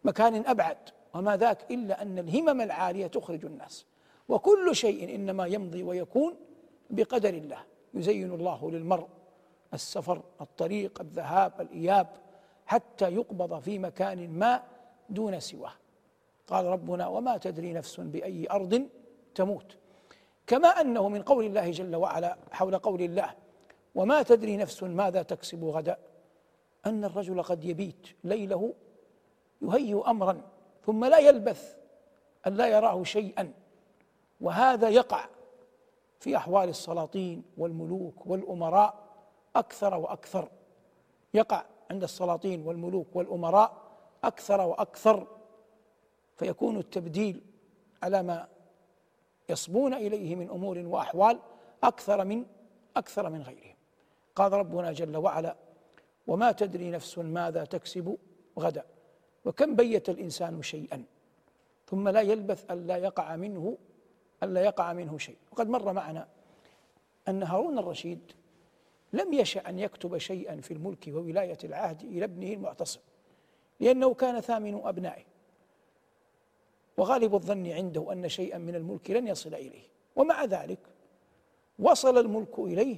مكان 0.04 0.46
أبعد. 0.46 0.78
وما 1.14 1.38
ذاك 1.38 1.72
إلا 1.72 2.02
أن 2.02 2.20
الهمم 2.20 2.62
العالية 2.62 3.08
تخرج 3.08 3.46
الناس. 3.46 3.86
وكل 4.30 4.76
شيء 4.76 5.16
إنما 5.16 5.48
يمضي 5.48 5.84
ويكون 5.84 6.36
بقدر 6.90 7.34
الله. 7.34 7.60
يزين 7.94 8.34
الله 8.34 8.72
للمرء 8.72 9.08
السفر 9.74 10.22
الطريق 10.42 11.02
الذهاب 11.02 11.62
الإياب. 11.62 12.08
حتى 12.68 13.10
يقبض 13.10 13.60
في 13.60 13.80
مكان 13.80 14.30
ما 14.30 14.64
دون 15.10 15.40
سواه. 15.40 15.74
قال 16.48 16.66
ربنا 16.66 17.08
وما 17.08 17.38
تدري 17.38 17.74
نفس 17.74 18.00
بأي 18.00 18.48
أرض 18.52 18.88
تموت. 19.36 19.78
كما 20.48 20.68
أنه 20.68 21.10
من 21.10 21.22
قول 21.22 21.46
الله 21.46 21.72
جل 21.72 21.96
وعلا 21.96 22.38
حول 22.52 22.78
قول 22.78 23.02
الله 23.02 23.34
وما 23.96 24.22
تدري 24.22 24.58
نفس 24.58 24.84
ماذا 24.84 25.22
تكسب 25.22 25.64
غدا 25.64 25.98
أن 26.86 27.06
الرجل 27.06 27.44
قد 27.44 27.64
يبيت 27.64 28.08
ليله 28.24 28.74
يهيئ 29.62 30.10
أمرا 30.10 30.42
ثم 30.86 31.06
لا 31.06 31.18
يلبث 31.18 31.76
أن 32.48 32.54
لا 32.54 32.68
يراه 32.68 33.04
شيئا 33.04 33.54
وهذا 34.42 34.90
يقع 34.90 35.26
في 36.20 36.38
أحوال 36.38 36.70
السلاطين 36.70 37.44
والملوك 37.58 38.28
والأمراء 38.28 39.08
أكثر 39.56 39.96
وأكثر. 39.96 40.50
يقع 41.34 41.66
عند 41.92 42.04
السلاطين 42.04 42.68
والملوك 42.68 43.16
والأمراء 43.16 43.82
أكثر 44.24 44.62
وأكثر 44.62 45.28
فيكون 46.36 46.78
التبديل 46.78 47.42
على 48.04 48.24
ما 48.24 48.48
يصبون 49.50 49.94
إليه 49.94 50.36
من 50.36 50.50
أمور 50.50 50.78
وأحوال 50.78 51.40
أكثر 51.84 52.26
من 52.26 52.46
أكثر 52.98 53.30
من 53.30 53.42
غيرهم. 53.42 53.76
قال 54.36 54.54
ربنا 54.54 54.92
جل 54.92 55.18
وعلا 55.18 55.56
وما 56.28 56.52
تدري 56.52 56.90
نفس 56.92 57.18
ماذا 57.18 57.66
تكسب 57.66 58.18
غدا 58.60 58.86
وكم 59.46 59.76
بيت 59.76 60.10
الإنسان 60.10 60.62
شيئا 60.62 61.04
ثم 61.86 62.10
لا 62.10 62.22
يلبث 62.22 62.72
الا 62.72 62.98
يقع 62.98 63.36
منه 63.36 63.78
الا 64.44 64.62
يقع 64.62 64.94
منه 64.94 65.18
شيء. 65.18 65.38
وقد 65.52 65.70
مر 65.70 65.94
معنا 65.94 66.28
أن 67.28 67.44
هارون 67.44 67.80
الرشيد 67.80 68.32
لم 69.14 69.34
يشأ 69.34 69.70
أن 69.70 69.80
يكتب 69.80 70.18
شيئا 70.18 70.62
في 70.62 70.74
الملك 70.74 71.06
وولاية 71.08 71.58
العهد 71.64 72.02
إلى 72.02 72.26
ابنه 72.26 72.54
المعتصم 72.54 73.00
لأنه 73.80 74.14
كان 74.14 74.40
ثامن 74.40 74.82
أبنائه. 74.84 75.24
وغالب 76.98 77.36
الظن 77.36 77.68
عنده 77.68 78.14
أن 78.14 78.30
شيئا 78.30 78.58
من 78.58 78.76
الملك 78.76 79.12
لن 79.12 79.28
يصل 79.28 79.54
إليه. 79.54 79.88
ومع 80.16 80.46
ذلك 80.46 80.80
وصل 81.80 82.18
الملك 82.18 82.60
إليه 82.60 82.98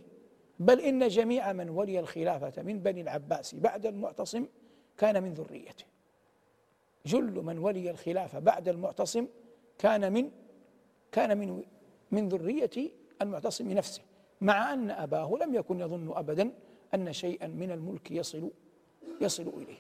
بل 0.59 0.81
إن 0.81 1.07
جميع 1.07 1.53
من 1.53 1.69
ولي 1.69 1.99
الخلافة 1.99 2.61
من 2.61 2.79
بني 2.79 3.01
العباس 3.01 3.55
بعد 3.55 3.85
المعتصم 3.85 4.45
كان 4.97 5.23
من 5.23 5.33
ذريته. 5.33 5.85
جل 7.05 7.33
من 7.33 7.57
ولي 7.57 7.91
الخلافة 7.91 8.39
بعد 8.39 8.69
المعتصم 8.69 9.27
كان 9.77 10.13
من 10.13 10.31
كان 11.11 11.37
من 11.37 11.63
من 12.11 12.29
ذرية 12.29 12.91
المعتصم 13.21 13.71
نفسه. 13.71 14.01
مع 14.41 14.73
أن 14.73 14.91
أباه 14.91 15.37
لم 15.41 15.55
يكن 15.55 15.79
يظن 15.79 16.17
أبدا 16.17 16.51
أن 16.93 17.13
شيئا 17.13 17.47
من 17.47 17.71
الملك 17.71 18.11
يصل 18.11 18.51
يصل 19.21 19.47
إليه. 19.47 19.77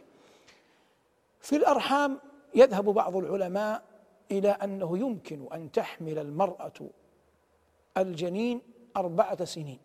في 1.39 1.55
الأرحام 1.55 2.19
يذهب 2.55 2.85
بعض 2.85 3.15
العلماء 3.15 3.83
إلى 4.31 4.49
أنه 4.49 4.97
يمكن 4.97 5.47
أن 5.53 5.71
تحمل 5.71 6.19
المرأة 6.19 6.89
الجنين 7.97 8.61
أربعة 8.97 9.45
سنين. 9.45 9.79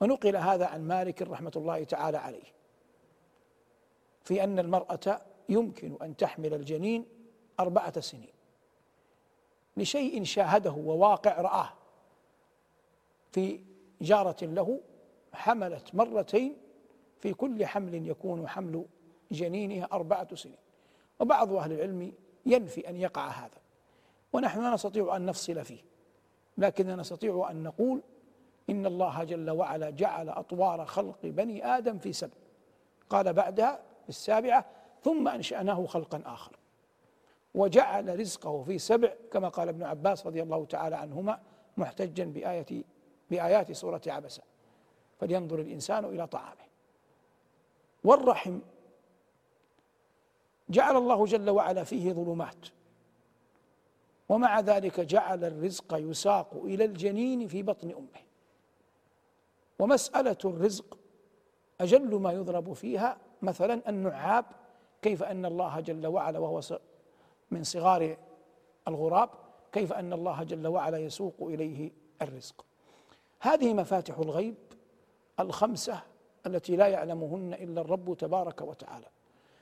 ونقل 0.00 0.36
هذا 0.36 0.66
عن 0.66 0.88
مالك 0.88 1.22
رحمة 1.22 1.52
الله 1.56 1.84
تعالى 1.84 2.16
عليه. 2.18 2.56
في 4.24 4.44
أن 4.44 4.58
المرأة 4.58 5.20
يمكن 5.48 5.96
أن 6.02 6.16
تحمل 6.16 6.54
الجنين 6.54 7.06
أربعة 7.60 8.00
سنين. 8.00 8.32
لشيء 9.76 10.24
شاهده 10.24 10.72
وواقع 10.72 11.40
رآه. 11.40 11.72
في 13.32 13.60
جارة 14.00 14.44
له 14.44 14.80
حملت 15.32 15.94
مرتين 15.94 16.56
في 17.20 17.34
كل 17.34 17.66
حمل 17.66 18.08
يكون 18.08 18.48
حمل 18.48 18.84
جنينها 19.32 19.88
أربعة 19.92 20.34
سنين. 20.34 20.56
وبعض 21.20 21.52
أهل 21.52 21.72
العلم 21.72 22.12
ينفي 22.46 22.88
أن 22.88 22.96
يقع 22.96 23.28
هذا 23.28 23.58
ونحن 24.32 24.62
لا 24.62 24.70
نستطيع 24.74 25.16
أن 25.16 25.26
نفصل 25.26 25.64
فيه 25.64 25.80
لكننا 26.58 26.96
نستطيع 26.96 27.48
أن 27.50 27.62
نقول 27.62 28.02
إن 28.70 28.86
الله 28.86 29.24
جل 29.24 29.50
وعلا 29.50 29.90
جعل 29.90 30.28
أطوار 30.28 30.84
خلق 30.84 31.18
بني 31.22 31.66
آدم 31.66 31.98
في 31.98 32.12
سبع. 32.12 32.32
قال 33.10 33.32
بعدها 33.32 33.80
السابعة 34.08 34.64
ثم 35.02 35.28
أنشأناه 35.28 35.86
خلقا 35.86 36.22
آخر. 36.26 36.56
وجعل 37.54 38.20
رزقه 38.20 38.62
في 38.62 38.78
سبع 38.78 39.12
كما 39.32 39.48
قال 39.48 39.68
ابن 39.68 39.82
عباس 39.82 40.26
رضي 40.26 40.42
الله 40.42 40.64
تعالى 40.64 40.96
عنهما 40.96 41.40
محتجا 41.76 42.24
بآية 42.24 42.84
بآيات 43.30 43.72
سورة 43.72 44.00
عبسة. 44.06 44.42
فلينظر 45.20 45.60
الإنسان 45.60 46.04
إلى 46.04 46.26
طعامه. 46.26 46.66
والرحم 48.04 48.58
جعل 50.68 50.96
الله 50.96 51.24
جل 51.24 51.50
وعلا 51.50 51.84
فيه 51.84 52.12
ظلمات. 52.12 52.66
ومع 54.28 54.60
ذلك 54.60 55.00
جعل 55.00 55.44
الرزق 55.44 55.94
يساق 55.94 56.54
إلى 56.54 56.84
الجنين 56.84 57.48
في 57.48 57.62
بطن 57.62 57.90
أمه. 57.90 58.26
ومسألة 59.78 60.36
الرزق 60.44 60.98
أجل 61.80 62.14
ما 62.14 62.32
يضرب 62.32 62.72
فيها 62.72 63.18
مثلا 63.42 63.88
النعاب 63.88 64.44
كيف 65.02 65.22
أن 65.22 65.44
الله 65.44 65.80
جل 65.80 66.06
وعلا 66.06 66.38
وهو 66.38 66.60
من 67.50 67.64
صغار 67.64 68.16
الغراب 68.88 69.30
كيف 69.72 69.92
أن 69.92 70.12
الله 70.12 70.42
جل 70.42 70.66
وعلا 70.66 70.98
يسوق 70.98 71.34
إليه 71.40 71.90
الرزق. 72.22 72.64
هذه 73.40 73.74
مفاتح 73.74 74.18
الغيب 74.18 74.54
الخمسة 75.40 76.02
التي 76.46 76.76
لا 76.76 76.86
يعلمهن 76.86 77.54
إلا 77.54 77.80
الرب 77.80 78.16
تبارك 78.18 78.60
وتعالى. 78.60 79.06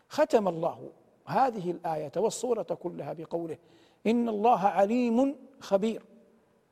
ختم 0.08 0.48
الله 0.48 0.90
هذه 1.26 1.70
الآية 1.70 2.12
والصورة 2.16 2.62
كلها 2.62 3.12
بقوله 3.12 3.58
إن 4.06 4.28
الله 4.28 4.58
عليم 4.58 5.36
خبير. 5.60 6.02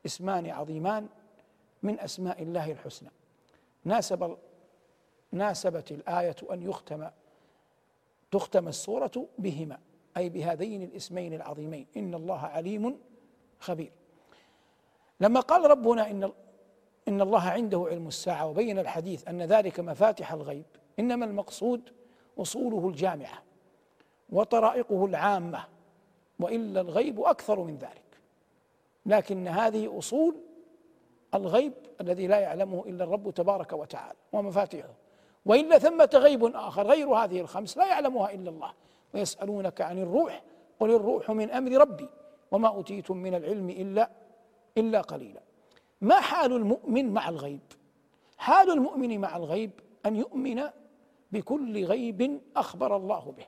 اسمان 0.05 0.49
عظيمان 0.49 1.07
من 1.83 1.99
أسماء 1.99 2.43
الله 2.43 2.71
الحسنى. 2.71 3.09
ناسب 3.85 4.37
ناسبت 5.31 5.91
الآية 5.91 6.35
أن 6.51 6.69
يختم 6.69 7.09
تختم 8.31 8.67
السورة 8.67 9.27
بهما 9.37 9.79
أي 10.17 10.29
بهذين 10.29 10.83
الاسمين 10.83 11.33
العظيمين. 11.33 11.87
إن 11.97 12.13
الله 12.13 12.39
عليم 12.39 12.99
خبير. 13.59 13.91
لما 15.19 15.39
قال 15.39 15.71
ربنا 15.71 16.11
إن 16.11 16.31
إن 17.07 17.21
الله 17.21 17.49
عنده 17.49 17.87
علم 17.89 18.07
الساعة 18.07 18.47
وبين 18.47 18.79
الحديث 18.79 19.27
أن 19.27 19.41
ذلك 19.41 19.79
مفاتح 19.79 20.33
الغيب. 20.33 20.65
إنما 20.99 21.25
المقصود 21.25 21.81
أصوله 22.39 22.87
الجامعة 22.87 23.43
وطرائقه 24.29 25.05
العامة 25.05 25.63
وإلا 26.39 26.81
الغيب 26.81 27.21
أكثر 27.21 27.59
من 27.59 27.77
ذلك. 27.77 28.03
لكن 29.05 29.47
هذه 29.47 29.97
أصول 29.97 30.35
الغيب 31.33 31.73
الذي 32.01 32.27
لا 32.27 32.39
يعلمه 32.39 32.83
إلا 32.85 33.03
الرب 33.03 33.29
تبارك 33.29 33.73
وتعالى 33.73 34.17
ومفاتيحه. 34.33 34.93
وإلا 35.45 35.77
ثمة 35.77 36.09
غيب 36.13 36.45
آخر 36.45 36.87
غير 36.87 37.09
هذه 37.09 37.41
الخمس 37.41 37.77
لا 37.77 37.85
يعلمها 37.85 38.31
إلا 38.31 38.49
الله. 38.49 38.73
ويسألونك 39.13 39.81
عن 39.81 39.97
الروح 39.97 40.43
قل 40.79 40.95
الروح 40.95 41.31
من 41.31 41.51
أمر 41.51 41.71
ربي 41.71 42.09
وما 42.51 42.67
أوتيتم 42.67 43.17
من 43.17 43.35
العلم 43.35 43.69
إلا 43.69 44.09
إلا 44.77 45.01
قليلا. 45.01 45.41
ما 46.03 46.19
حال 46.19 46.53
المؤمن 46.53 47.13
مع 47.13 47.29
الغيب؟ 47.29 47.59
حال 48.37 48.71
المؤمن 48.71 49.19
مع 49.19 49.37
الغيب 49.37 49.71
أن 50.05 50.15
يؤمن 50.15 50.63
بكل 51.31 51.85
غيب 51.85 52.41
أخبر 52.55 52.95
الله 52.95 53.33
به. 53.37 53.45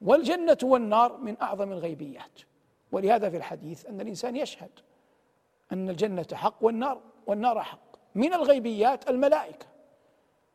والجنة 0.00 0.58
والنار 0.62 1.16
من 1.16 1.36
أعظم 1.42 1.72
الغيبيات. 1.72 2.40
ولهذا 2.92 3.30
في 3.30 3.36
الحديث 3.36 3.86
أن 3.86 4.00
الإنسان 4.00 4.36
يشهد 4.36 4.70
أن 5.72 5.90
الجنة 5.90 6.26
حق 6.32 6.54
والنار 6.60 7.00
والنار 7.26 7.62
حق. 7.62 7.96
من 8.14 8.34
الغيبيات 8.34 9.10
الملائكة. 9.10 9.66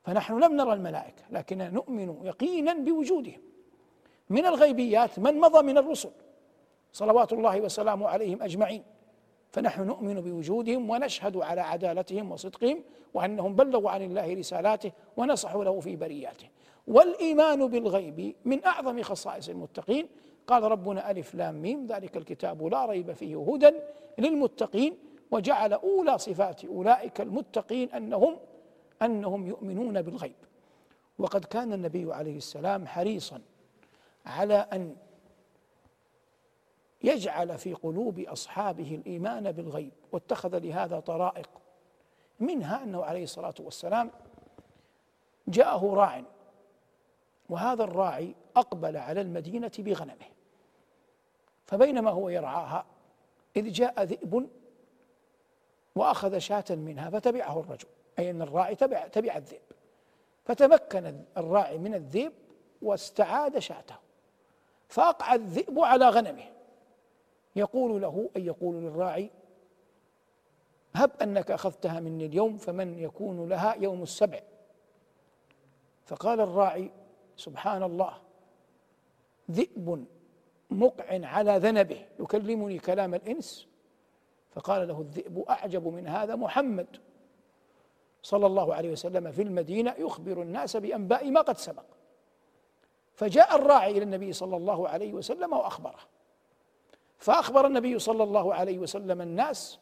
فنحن 0.03 0.39
لم 0.43 0.55
نرى 0.55 0.73
الملائكة 0.73 1.23
لكننا 1.31 1.69
نؤمن 1.69 2.25
يقينا 2.25 2.73
بوجودهم. 2.73 3.41
من 4.29 4.45
الغيبيات 4.45 5.19
من 5.19 5.39
مضى 5.39 5.61
من 5.61 5.77
الرسل. 5.77 6.11
صلوات 6.93 7.33
الله 7.33 7.61
وسلامه 7.61 8.07
عليهم 8.07 8.43
أجمعين. 8.43 8.83
فنحن 9.53 9.81
نؤمن 9.81 10.21
بوجودهم 10.21 10.89
ونشهد 10.89 11.37
على 11.37 11.61
عدالتهم 11.61 12.31
وصدقهم 12.31 12.83
وأنهم 13.13 13.55
بلغوا 13.55 13.91
عن 13.91 14.01
الله 14.01 14.33
رسالاته 14.33 14.91
ونصحوا 15.17 15.63
له 15.63 15.79
في 15.79 15.95
برياته. 15.95 16.47
والإيمان 16.87 17.67
بالغيب 17.67 18.35
من 18.45 18.65
أعظم 18.65 19.01
خصائص 19.01 19.49
المتقين. 19.49 20.07
قال 20.47 20.63
ربنا 20.63 21.11
ألف 21.11 21.35
لام 21.35 21.55
ميم 21.61 21.87
ذلك 21.87 22.17
الكتاب 22.17 22.63
لا 22.67 22.85
ريب 22.85 23.13
فيه 23.13 23.45
هدى 23.49 23.71
للمتقين. 24.17 24.97
وجعل 25.31 25.73
أولى 25.73 26.17
صفات 26.17 26.65
أولئك 26.65 27.21
المتقين 27.21 27.91
أنهم 27.91 28.37
أنهم 29.01 29.47
يؤمنون 29.47 30.01
بالغيب. 30.01 30.35
وقد 31.19 31.45
كان 31.45 31.73
النبي 31.73 32.13
عليه 32.13 32.37
السلام 32.37 32.87
حريصا 32.87 33.41
على 34.25 34.67
أن 34.73 34.95
يجعل 37.03 37.57
في 37.57 37.73
قلوب 37.73 38.19
أصحابه 38.19 38.95
الإيمان 38.95 39.51
بالغيب 39.51 39.91
واتخذ 40.11 40.57
لهذا 40.57 40.99
طرائق. 40.99 41.49
منها 42.39 42.83
أنه 42.83 43.03
عليه 43.03 43.23
الصلاة 43.23 43.53
والسلام 43.59 44.11
جاءه 45.47 45.93
راع 45.93 46.23
وهذا 47.49 47.83
الراعي 47.83 48.35
أقبل 48.55 48.97
على 48.97 49.21
المدينة 49.21 49.71
بغنمه. 49.79 50.25
فبينما 51.65 52.11
هو 52.11 52.29
يرعاها 52.29 52.85
إذ 53.55 53.71
جاء 53.71 54.03
ذئب 54.03 54.49
وأخذ 55.95 56.37
شاة 56.37 56.65
منها 56.69 57.09
فتبعه 57.09 57.59
الرجل 57.59 57.87
أي 58.19 58.29
أن 58.29 58.41
الراعي 58.41 58.75
تبع 58.75 59.07
تبع 59.07 59.37
الذئب. 59.37 59.61
فتمكن 60.45 61.23
الراعي 61.37 61.77
من 61.77 61.93
الذئب 61.93 62.33
واستعاد 62.81 63.59
شاته 63.59 63.95
فأقع 64.87 65.33
الذئب 65.33 65.79
على 65.79 66.09
غنمه. 66.09 66.53
يقول 67.55 68.01
له 68.01 68.29
أي 68.35 68.45
يقول 68.45 68.75
للراعي 68.75 69.29
هب 70.95 71.11
أنك 71.21 71.51
أخذتها 71.51 71.99
مني 71.99 72.25
اليوم 72.25 72.57
فمن 72.57 72.99
يكون 72.99 73.49
لها 73.49 73.75
يوم 73.75 74.03
السبع. 74.03 74.39
فقال 76.05 76.41
الراعي 76.41 76.91
سبحان 77.37 77.83
الله 77.83 78.13
ذئب 79.51 80.05
مقع 80.71 81.27
على 81.27 81.57
ذنبه 81.57 82.05
يكلمني 82.19 82.79
كلام 82.79 83.15
الإنس. 83.15 83.67
فقال 84.51 84.87
له 84.87 85.01
الذئب 85.01 85.39
أعجب 85.39 85.87
من 85.87 86.07
هذا 86.07 86.35
محمد 86.35 86.87
صلى 88.21 88.45
الله 88.45 88.75
عليه 88.75 88.91
وسلم 88.91 89.31
في 89.31 89.41
المدينة 89.41 89.95
يخبر 89.97 90.41
الناس 90.41 90.77
بأنباء 90.77 91.31
ما 91.31 91.41
قد 91.41 91.57
سبق. 91.57 91.85
فجاء 93.15 93.55
الراعي 93.55 93.91
إلى 93.91 94.03
النبي 94.03 94.33
صلى 94.33 94.57
الله 94.57 94.89
عليه 94.89 95.13
وسلم 95.13 95.53
وأخبره. 95.53 95.99
فأخبر 97.17 97.67
النبي 97.67 97.99
صلى 97.99 98.23
الله 98.23 98.53
عليه 98.53 98.79
وسلم 98.79 99.21
الناس 99.21 99.79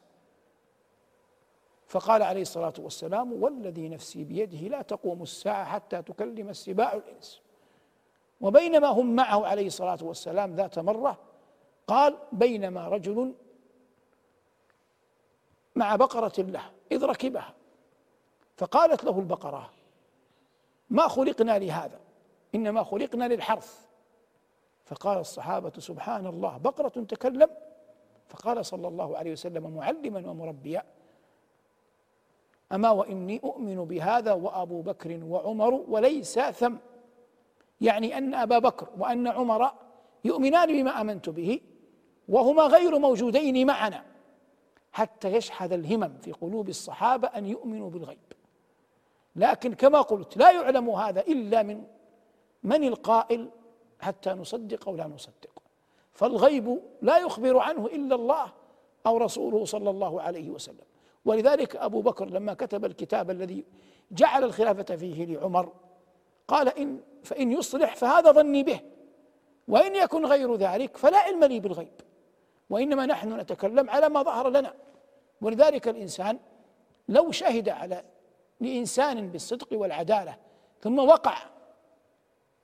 فقال 1.88 2.22
عليه 2.22 2.41
الصلاة 2.41 2.74
والسلام 2.80 3.44
والذي 3.44 3.89
نفسي 3.89 4.24
بيده 4.24 4.58
لا 4.58 4.82
تقوم 4.82 5.24
الساعة 5.24 5.65
حتى 5.65 6.02
تكلم 6.02 6.50
السباع 6.50 6.94
الإنس. 6.94 7.41
وبينما 8.41 8.88
هم 8.88 9.15
معه 9.15 9.46
عليه 9.46 9.67
الصلاة 9.67 9.98
والسلام 10.02 10.56
ذات 10.56 10.80
مرة 10.80 11.17
قال 11.88 12.17
بينما 12.32 12.88
رجل 12.88 13.34
مع 15.76 15.96
بقرة 15.96 16.41
له 16.41 16.72
إذ 16.91 17.04
ركبها. 17.04 17.54
فقالت 18.58 19.04
له 19.04 19.20
البقرة 19.20 19.70
ما 20.89 21.08
خلقنا 21.08 21.60
لهذا 21.60 22.00
إنما 22.56 22.84
خلقنا 22.84 23.28
للحرث. 23.28 23.90
فقال 24.91 25.17
الصحابة 25.17 25.71
سبحان 25.77 26.27
الله 26.27 26.58
بقرة 26.58 27.04
تكلم؟ 27.04 27.49
فقال 28.27 28.65
صلى 28.65 28.88
الله 28.88 29.17
عليه 29.17 29.32
وسلم 29.32 29.75
معلما 29.75 30.30
ومربيا. 30.30 30.84
أما 32.71 32.89
وإني 32.89 33.41
أؤمن 33.43 33.86
بهذا 33.86 34.34
وأبو 34.34 34.82
بكر 34.82 35.19
وعمر 35.23 35.73
وليس 35.73 36.39
ثم. 36.39 36.75
يعني 37.82 38.17
أن 38.17 38.34
أبا 38.34 38.60
بكر 38.60 38.88
وأن 38.97 39.27
عمر 39.27 39.71
يؤمنان 40.23 40.67
بما 40.67 41.01
آمنت 41.01 41.30
به 41.30 41.62
وهما 42.30 42.63
غير 42.63 42.99
موجودين 42.99 43.67
معنا 43.67 44.04
حتى 44.91 45.34
يشحذ 45.34 45.71
الهمم 45.71 46.17
في 46.21 46.32
قلوب 46.32 46.69
الصحابة 46.69 47.27
أن 47.27 47.45
يؤمنوا 47.45 47.89
بالغيب. 47.89 48.34
لكن 49.36 49.73
كما 49.73 50.01
قلت 50.01 50.38
لا 50.38 50.51
يعلم 50.51 50.89
هذا 50.89 51.21
إلا 51.21 51.63
من 51.63 51.84
من 52.63 52.84
القائل 52.84 53.49
حتى 54.02 54.30
نصدق 54.30 54.88
أو 54.90 54.96
لا 54.96 55.08
نصدق. 55.08 55.64
فالغيب 56.12 56.82
لا 57.02 57.18
يخبر 57.18 57.58
عنه 57.58 57.86
إلا 57.86 58.16
الله 58.16 58.52
أو 59.06 59.18
رسوله 59.18 59.66
صلى 59.66 59.90
الله 59.90 60.22
عليه 60.22 60.50
وسلم. 60.50 60.86
ولذلك 61.26 61.76
أبو 61.76 62.02
بكر 62.02 62.26
لما 62.26 62.54
كتب 62.54 62.86
الكتاب 62.86 63.32
الذي 63.32 63.66
جعل 64.12 64.44
الخلافة 64.44 64.96
فيه 64.96 65.26
لعمر 65.26 65.74
قال 66.48 66.78
إن 66.78 67.00
فإن 67.24 67.52
يصلح 67.52 67.96
فهذا 67.96 68.32
ظني 68.32 68.64
به 68.64 68.80
وإن 69.68 69.96
يكن 69.96 70.26
غير 70.26 70.56
ذلك 70.56 70.98
فلا 70.98 71.18
علم 71.18 71.44
لي 71.44 71.60
بالغيب 71.60 72.02
وإنما 72.70 73.06
نحن 73.06 73.40
نتكلم 73.40 73.90
على 73.90 74.10
ما 74.10 74.24
ظهر 74.24 74.50
لنا. 74.50 74.74
ولذلك 75.42 75.88
الإنسان 75.88 76.40
لو 77.10 77.32
شهد 77.32 77.70
على 77.70 78.04
لإنسان 78.60 79.30
بالصدق 79.30 79.68
والعدالة 79.72 80.38
ثم 80.82 81.00
وقع 81.00 81.38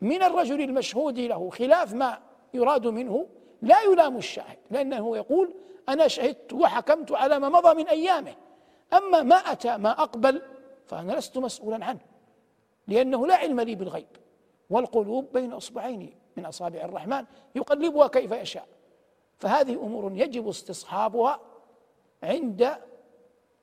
من 0.01 0.23
الرجل 0.23 0.62
المشهود 0.62 1.19
له 1.19 1.49
خلاف 1.49 1.93
ما 1.93 2.19
يراد 2.53 2.88
منه 2.88 3.27
لا 3.62 3.81
يلام 3.81 4.17
الشاهد 4.17 4.57
لأنه 4.71 5.17
يقول 5.17 5.53
أنا 5.89 6.07
شهدت 6.07 6.53
وحكمت 6.53 7.12
على 7.12 7.39
ما 7.39 7.49
مضى 7.49 7.73
من 7.73 7.88
أيامه. 7.88 8.36
أما 8.93 9.21
ما 9.23 9.36
أتى 9.36 9.77
ما 9.77 9.91
أقبل 9.91 10.41
فأنا 10.86 11.13
لست 11.13 11.38
مسؤولا 11.38 11.86
عنه 11.86 11.99
لأنه 12.88 13.27
لا 13.27 13.36
علم 13.36 13.62
لي 13.62 13.75
بالغيب. 13.75 14.07
والقلوب 14.69 15.31
بين 15.33 15.53
إصبعين 15.53 16.13
من 16.38 16.45
أصابع 16.45 16.81
الرحمن 16.81 17.25
يقلبها 17.55 18.07
كيف 18.07 18.31
يشاء. 18.31 18.67
فهذه 19.38 19.73
أمور 19.73 20.12
يجب 20.15 20.47
استصحابها 20.47 21.39
عند 22.23 22.77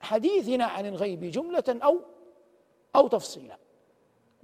حديثنا 0.01 0.65
عن 0.65 0.87
الغيب 0.87 1.25
جملة 1.25 1.65
أو 1.69 2.01
أو 2.97 3.09
تفصيلا. 3.09 3.57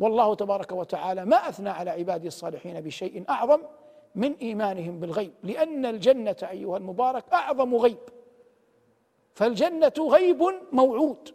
والله 0.00 0.34
تبارك 0.34 0.72
وتعالى 0.72 1.24
ما 1.24 1.36
أثنى 1.48 1.70
على 1.70 1.90
عباده 1.90 2.26
الصالحين 2.26 2.80
بشيء 2.80 3.24
أعظم 3.28 3.60
من 4.14 4.34
إيمانهم 4.34 5.00
بالغيب 5.00 5.32
لأن 5.42 5.86
الجنة 5.86 6.36
أيها 6.50 6.76
المبارك 6.76 7.24
أعظم 7.32 7.74
غيب. 7.74 7.98
فالجنة 9.34 9.92
غيب 9.98 10.42
موعود 10.72 11.34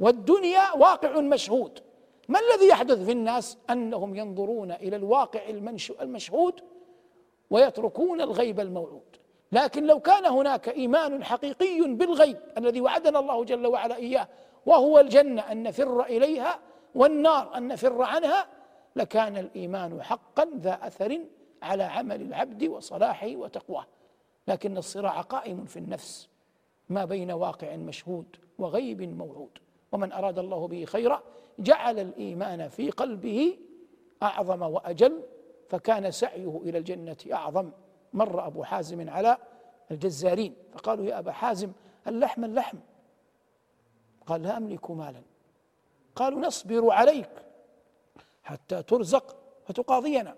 والدنيا 0.00 0.72
واقع 0.76 1.20
مشهود. 1.20 1.78
ما 2.28 2.38
الذي 2.38 2.68
يحدث 2.68 3.04
في 3.04 3.12
الناس 3.12 3.58
أنهم 3.70 4.16
ينظرون 4.16 4.72
إلى 4.72 4.96
الواقع 4.96 5.40
المشهود 6.00 6.60
ويتركون 7.50 8.20
الغيب 8.20 8.60
الموعود؟ 8.60 9.16
لكن 9.52 9.86
لو 9.86 10.00
كان 10.00 10.26
هناك 10.26 10.68
إيمان 10.68 11.24
حقيقي 11.24 11.80
بالغيب 11.80 12.38
الذي 12.58 12.80
وعدنا 12.80 13.18
الله 13.18 13.44
جل 13.44 13.66
وعلا 13.66 13.96
إياه 13.96 14.28
وهو 14.66 14.98
الجنة 14.98 15.42
أن 15.52 15.62
نفر 15.62 16.02
إليها 16.02 16.60
والنار 16.94 17.56
أن 17.56 17.68
نفر 17.68 18.02
عنها 18.02 18.46
لكان 18.96 19.36
الإيمان 19.36 20.02
حقا 20.02 20.50
ذا 20.56 20.86
أثر 20.86 21.20
على 21.62 21.82
عمل 21.82 22.22
العبد 22.22 22.64
وصلاحه 22.64 23.36
وتقواه. 23.36 23.86
لكن 24.48 24.76
الصراع 24.76 25.20
قائم 25.20 25.64
في 25.64 25.78
النفس 25.78 26.28
ما 26.88 27.04
بين 27.04 27.30
واقع 27.30 27.76
مشهود 27.76 28.36
وغيب 28.58 29.02
موعود. 29.02 29.58
ومن 29.92 30.12
أراد 30.12 30.38
الله 30.38 30.68
به 30.68 30.84
خيرا 30.84 31.22
جعل 31.58 31.98
الإيمان 31.98 32.68
في 32.68 32.90
قلبه 32.90 33.58
أعظم 34.22 34.62
وأجل 34.62 35.22
فكان 35.68 36.10
سعيه 36.10 36.60
إلى 36.64 36.78
الجنة 36.78 37.16
أعظم. 37.32 37.70
مر 38.12 38.46
أبو 38.46 38.64
حازم 38.64 39.10
على 39.10 39.38
الجزارين 39.90 40.54
فقالوا 40.72 41.06
يا 41.06 41.18
أبا 41.18 41.32
حازم 41.32 41.72
اللحم 42.06 42.44
اللحم. 42.44 42.78
قال 44.26 44.42
لا 44.42 44.56
أملك 44.56 44.90
مالا. 44.90 45.22
قالوا 46.16 46.40
نصبر 46.40 46.90
عليك 46.90 47.30
حتى 48.42 48.82
ترزق 48.82 49.36
فتقاضينا 49.64 50.36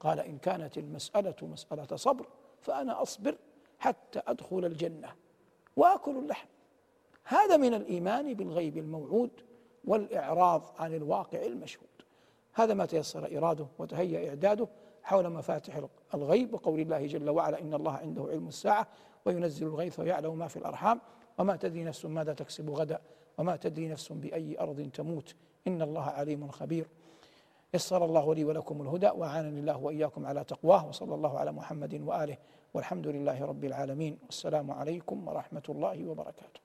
قال 0.00 0.20
إن 0.20 0.38
كانت 0.38 0.78
المسألة 0.78 1.34
مسألة 1.42 1.96
صبر 1.96 2.26
فأنا 2.60 3.02
أصبر 3.02 3.36
حتى 3.78 4.22
أدخل 4.26 4.64
الجنة 4.64 5.08
وآكل 5.76 6.16
اللحم. 6.16 6.48
هذا 7.24 7.56
من 7.56 7.74
الإيمان 7.74 8.34
بالغيب 8.34 8.78
الموعود 8.78 9.30
والإعراض 9.84 10.74
عن 10.78 10.94
الواقع 10.94 11.42
المشهود. 11.42 11.88
هذا 12.52 12.74
ما 12.74 12.86
تيسر 12.86 13.38
إراده 13.38 13.66
وتهيأ 13.78 14.28
إعداده 14.28 14.68
حول 15.02 15.28
مفاتح 15.30 15.80
الغيب 16.14 16.54
وقول 16.54 16.80
الله 16.80 17.06
جل 17.06 17.30
وعلا 17.30 17.60
إن 17.60 17.74
الله 17.74 17.92
عنده 17.92 18.22
علم 18.30 18.48
الساعة 18.48 18.86
وينزل 19.24 19.66
الغيث 19.66 20.00
ويعلم 20.00 20.38
ما 20.38 20.48
في 20.48 20.56
الأرحام 20.56 21.00
وما 21.38 21.56
تدري 21.56 21.84
نفس 21.84 22.04
ماذا 22.04 22.34
تكسب 22.34 22.70
غدا 22.70 23.00
وما 23.38 23.56
تدري 23.56 23.88
نفس 23.88 24.12
بأي 24.12 24.60
أرض 24.60 24.90
تموت. 24.94 25.34
إن 25.66 25.82
الله 25.82 26.02
عليم 26.02 26.48
خبير. 26.48 26.86
يسر 27.74 28.04
الله 28.04 28.34
لي 28.34 28.44
ولكم 28.44 28.82
الهدى 28.82 29.10
وعانني 29.10 29.60
الله 29.60 29.76
وإياكم 29.76 30.26
على 30.26 30.44
تقواه 30.44 30.88
وصلى 30.88 31.14
الله 31.14 31.38
على 31.38 31.52
محمد 31.52 32.00
وآله 32.00 32.36
والحمد 32.74 33.06
لله 33.06 33.44
رب 33.44 33.64
العالمين. 33.64 34.18
والسلام 34.26 34.70
عليكم 34.70 35.28
ورحمة 35.28 35.66
الله 35.68 36.06
وبركاته. 36.06 36.61